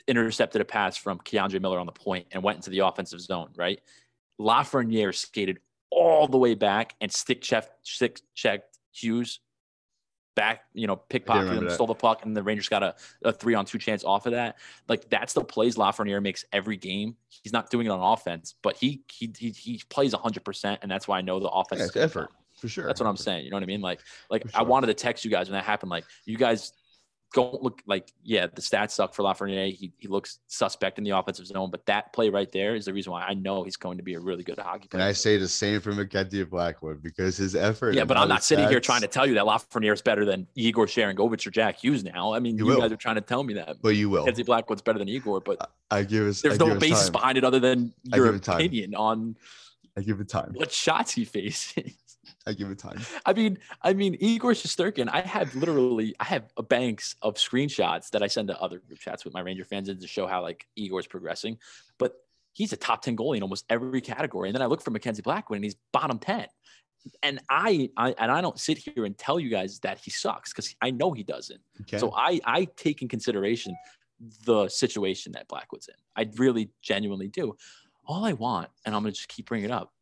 [0.07, 3.51] intercepted a pass from K'Andre Miller on the point and went into the offensive zone,
[3.57, 3.81] right?
[4.41, 5.59] Lafreniere skated
[5.91, 9.41] all the way back and stick checked, stick checked Hughes
[10.35, 13.55] back, you know, pickpocketed him, stole the puck, and the Rangers got a, a three
[13.55, 14.57] on two chance off of that.
[14.89, 17.17] Like that's the plays Lafreniere makes every game.
[17.29, 20.91] He's not doing it on offense, but he he he, he plays hundred percent, and
[20.91, 21.81] that's why I know the offense.
[21.81, 22.37] Yeah, is effort come.
[22.57, 22.87] for sure.
[22.87, 23.45] That's what I'm saying.
[23.45, 23.81] You know what I mean?
[23.81, 25.91] Like, like For I wanted to text you guys when that happened.
[25.91, 26.73] Like, you guys
[27.35, 29.75] don't look like, yeah, the stats suck for Lafreniere.
[29.75, 32.93] He, he looks suspect in the offensive zone, but that play right there is the
[32.95, 35.05] reason why I know he's going to be a really good hockey And player.
[35.05, 37.95] I say the same for Mackenzie Blackwood because his effort.
[37.95, 40.25] yeah, but I'm not his sitting here trying to tell you that Lafreniere is better
[40.25, 42.33] than Igor Sharangovich or Jack Hughes now.
[42.33, 43.83] I mean, You you, guys are trying to tell me that.
[43.83, 44.21] But you will.
[44.23, 46.41] Mackenzie Blackwood's better than Igor, but I give us.
[46.41, 47.13] there's I no basis time.
[47.13, 48.57] behind it other than your give it time.
[48.57, 49.37] opinion on
[49.97, 50.53] I give it time.
[50.55, 51.75] what shots he faces.
[52.47, 53.01] I give it time.
[53.25, 58.11] I mean, I mean, Igor Shesterkin, I have literally, I have a banks of screenshots
[58.11, 60.43] that I send to other group chats with my Ranger fans in to show how
[60.43, 61.59] like Igor's progressing.
[61.99, 62.15] But
[62.53, 64.49] he's a top 10 goalie in almost every category.
[64.49, 66.47] And then I look for Mackenzie Blackwood and he's bottom 10.
[67.23, 70.53] And I, I and I don't sit here and tell you guys that he sucks
[70.53, 71.61] because I know he doesn't.
[71.83, 71.99] Okay.
[71.99, 73.77] So I I take in consideration
[74.47, 75.95] the situation that Blackwood's in.
[76.17, 77.57] I really genuinely do.
[78.07, 79.93] All I want, and I'm gonna just keep bringing it up,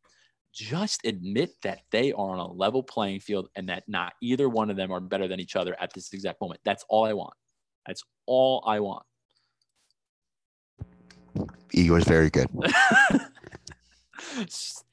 [0.53, 4.69] just admit that they are on a level playing field and that not either one
[4.69, 6.61] of them are better than each other at this exact moment.
[6.63, 7.33] That's all I want.
[7.87, 9.03] That's all I want.
[11.71, 12.47] Igor's very good.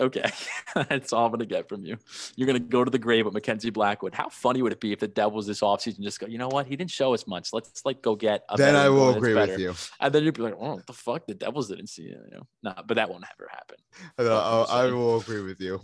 [0.00, 0.30] okay.
[0.74, 1.96] That's all I'm to get from you.
[2.36, 4.14] You're going to go to the grave with Mackenzie Blackwood.
[4.14, 6.66] How funny would it be if the Devils this offseason just go, you know what?
[6.66, 7.52] He didn't show us much.
[7.52, 9.74] Let's like go get a Then I will agree better." with you.
[10.00, 11.26] And then you'd be like, oh, what the fuck?
[11.26, 12.18] The Devils didn't see it.
[12.30, 13.76] You know, nah, but that won't ever happen.
[14.18, 15.80] No, I, I will agree with you.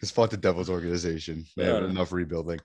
[0.00, 1.44] It's fought the Devil's organization.
[1.56, 2.60] They have enough rebuilding.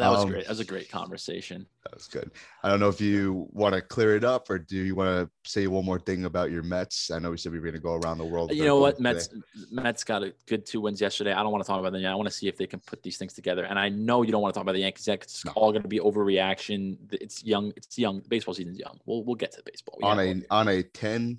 [0.00, 0.44] That was Um, great.
[0.44, 1.66] That was a great conversation.
[1.84, 2.30] That was good.
[2.62, 5.08] I don't know if you want to clear it up or do you want
[5.44, 7.10] to say one more thing about your Mets?
[7.10, 8.52] I know we said we were going to go around the world.
[8.52, 8.94] You know what?
[8.94, 9.42] goals Mets today.
[9.70, 11.32] Mets got a good two wins yesterday.
[11.32, 12.12] I don't want to talk about them yet.
[12.12, 13.64] I want to see if they can put these things together.
[13.64, 15.52] And I know you don't want to talk about the Yankees yet it's No.
[15.54, 16.96] all going to be overreaction.
[17.12, 17.72] It's young.
[17.76, 18.20] It's young.
[18.22, 18.98] The baseball season's young.
[19.06, 19.96] We'll we'll get to the baseball.
[20.00, 21.38] We on a on a 10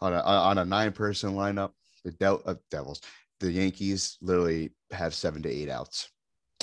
[0.00, 1.72] on a on a nine person lineup,
[2.04, 3.00] the Del, uh, Devils,
[3.40, 6.10] the Yankees literally have seven to eight outs.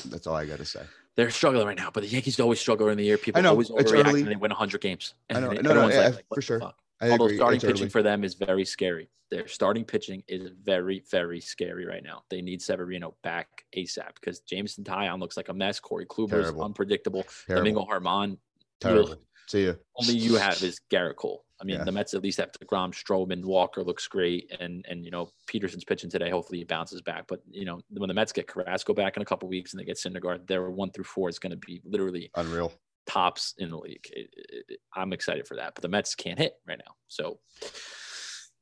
[0.05, 0.81] That's all I got to say.
[1.15, 3.17] They're struggling right now, but the Yankees always struggle in the year.
[3.17, 4.21] People know, always overreact early.
[4.21, 5.13] and they win 100 games.
[5.29, 5.51] I know.
[5.51, 6.61] No, no, yeah, what for sure.
[7.01, 7.35] Although agree.
[7.37, 7.89] starting It's pitching early.
[7.89, 9.09] for them is very scary.
[9.29, 12.23] Their starting pitching is very, very scary right now.
[12.29, 15.79] They need Severino back ASAP because Jameson Taillon looks like a mess.
[15.79, 17.25] Corey Kluber is unpredictable.
[17.47, 18.37] terrible, Domingo Germán,
[18.79, 19.15] terrible.
[19.47, 19.73] See ya.
[19.99, 21.45] only you have is Gerrit Cole.
[21.63, 21.83] I mean, Yeah.
[21.85, 25.85] the Mets at least have deGrom, Stroman, Walker looks great, and and you know Peterson's
[25.85, 26.29] pitching today.
[26.29, 27.25] Hopefully he bounces back.
[27.27, 29.85] But you know when the Mets get Carrasco back in a couple weeks and they
[29.85, 32.73] get Syndergaard, their one through four is going to be literally Unreal.
[33.07, 34.05] tops in the league.
[34.11, 34.29] It-
[34.69, 37.39] it- I'm excited for that, but the Mets can't hit right now, so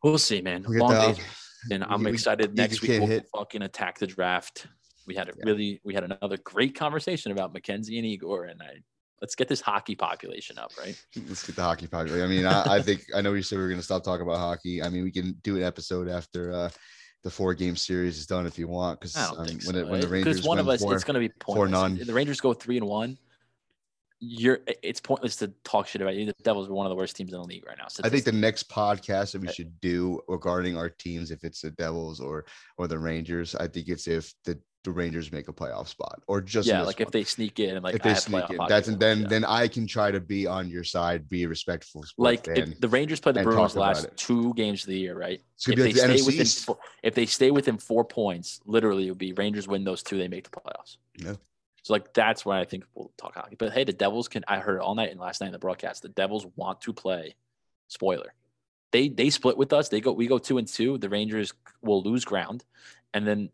[0.04, 0.64] we'll see, man.
[0.68, 1.26] We'll Long days,
[1.72, 2.56] and I'm we- excited.
[2.56, 3.28] Next week we'll hit.
[3.36, 4.68] fucking attack the draft.
[5.08, 5.44] We had a Yeah.
[5.46, 8.84] really, we had another great conversation about Mackenzie and Igor, and I
[9.22, 11.00] let's get this hockey population up, right?
[11.28, 12.26] Let's get the hockey population.
[12.26, 14.26] I mean, I, I think I know you said we were going to stop talking
[14.26, 14.82] about hockey.
[14.82, 16.70] I mean, we can do an episode after uh,
[17.24, 19.00] the four game series is done if you want.
[19.00, 19.78] Because um, when, so.
[19.78, 21.72] it, when the Rangers one of us, four, it's going to be pointless.
[21.72, 22.00] none.
[22.04, 23.18] The Rangers go three and one.
[24.20, 24.60] You're.
[24.84, 26.26] It's pointless to talk shit about you.
[26.26, 27.88] The Devils are one of the worst teams in the league right now.
[28.04, 31.72] I think the next podcast that we should do regarding our teams, if it's the
[31.72, 32.46] Devils or
[32.78, 36.42] or the Rangers, I think it's if the, the Rangers make a playoff spot or
[36.42, 39.00] just yeah, like if they sneak in and like if they sneak in, that's and
[39.00, 39.28] then yeah.
[39.28, 43.32] then I can try to be on your side, be respectful like the Rangers play
[43.32, 45.42] the Bruins last two games of the year, right?
[45.68, 49.12] If be they the stay within four, if they stay within four points, literally it
[49.12, 50.98] would be Rangers win those two, they make the playoffs.
[51.16, 51.36] Yeah.
[51.84, 53.56] So like that's where I think we'll talk hockey.
[53.58, 54.44] But hey, the Devils can.
[54.48, 56.02] I heard it all night and last night in the broadcast.
[56.02, 57.36] The Devils want to play.
[57.88, 58.34] Spoiler.
[58.92, 59.90] They they split with us.
[59.90, 60.12] They go.
[60.12, 60.98] We go two and two.
[60.98, 62.64] The Rangers will lose ground,
[63.14, 63.50] and then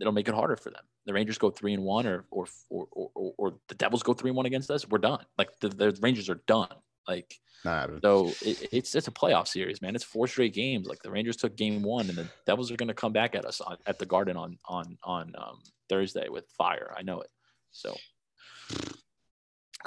[0.00, 0.82] it'll make it harder for them.
[1.06, 4.30] The Rangers go three and one, or or or or, or the Devils go three
[4.30, 4.88] and one against us.
[4.88, 5.24] We're done.
[5.36, 6.68] Like the, the Rangers are done.
[7.06, 7.34] Like
[7.64, 8.00] happening.
[8.02, 9.94] so it, it's it's a playoff series, man.
[9.94, 10.86] It's four straight games.
[10.86, 13.44] Like the Rangers took game one, and the Devils are going to come back at
[13.44, 16.94] us on, at the Garden on on on um, Thursday with fire.
[16.96, 17.30] I know it.
[17.70, 17.96] So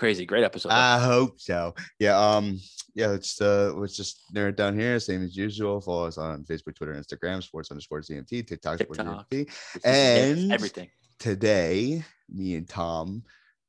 [0.02, 0.70] crazy, great episode.
[0.72, 1.76] I hope so.
[2.00, 2.18] Yeah.
[2.20, 2.60] Um.
[2.96, 3.08] Yeah.
[3.08, 3.72] Let's uh.
[3.76, 5.00] Let's just narrow it down here.
[5.00, 5.80] Same as usual.
[5.80, 9.28] Follow us on Facebook, Twitter, Instagram, Sports underscore ZMT, TikTok, Sports TikTok.
[9.32, 10.90] It's- and- everything.
[11.20, 13.24] Today, me and Tom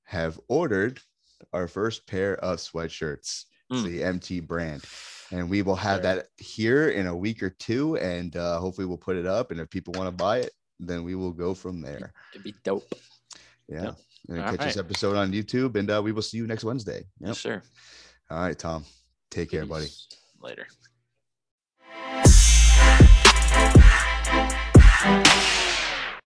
[0.05, 0.99] have ordered
[1.53, 3.45] our first pair of sweatshirts.
[3.71, 3.85] Mm.
[3.85, 4.85] the MT brand.
[5.31, 6.17] And we will have Sure.
[6.17, 7.97] that here in a week or two.
[7.97, 9.51] And uh, hopefully we'll put it up.
[9.51, 12.13] And if people want to buy it, then we will go from there.
[12.35, 12.95] It'd be dope.
[13.69, 13.85] Yeah.
[13.85, 13.97] Yep.
[14.29, 15.77] And catch this episode on YouTube.
[15.77, 17.05] And uh, we will see you next Wednesday.
[17.21, 17.35] Yep.
[17.35, 17.63] Sir.
[18.31, 18.85] All right, Tom.
[19.31, 19.89] Take care, buddy.
[20.41, 20.67] Later.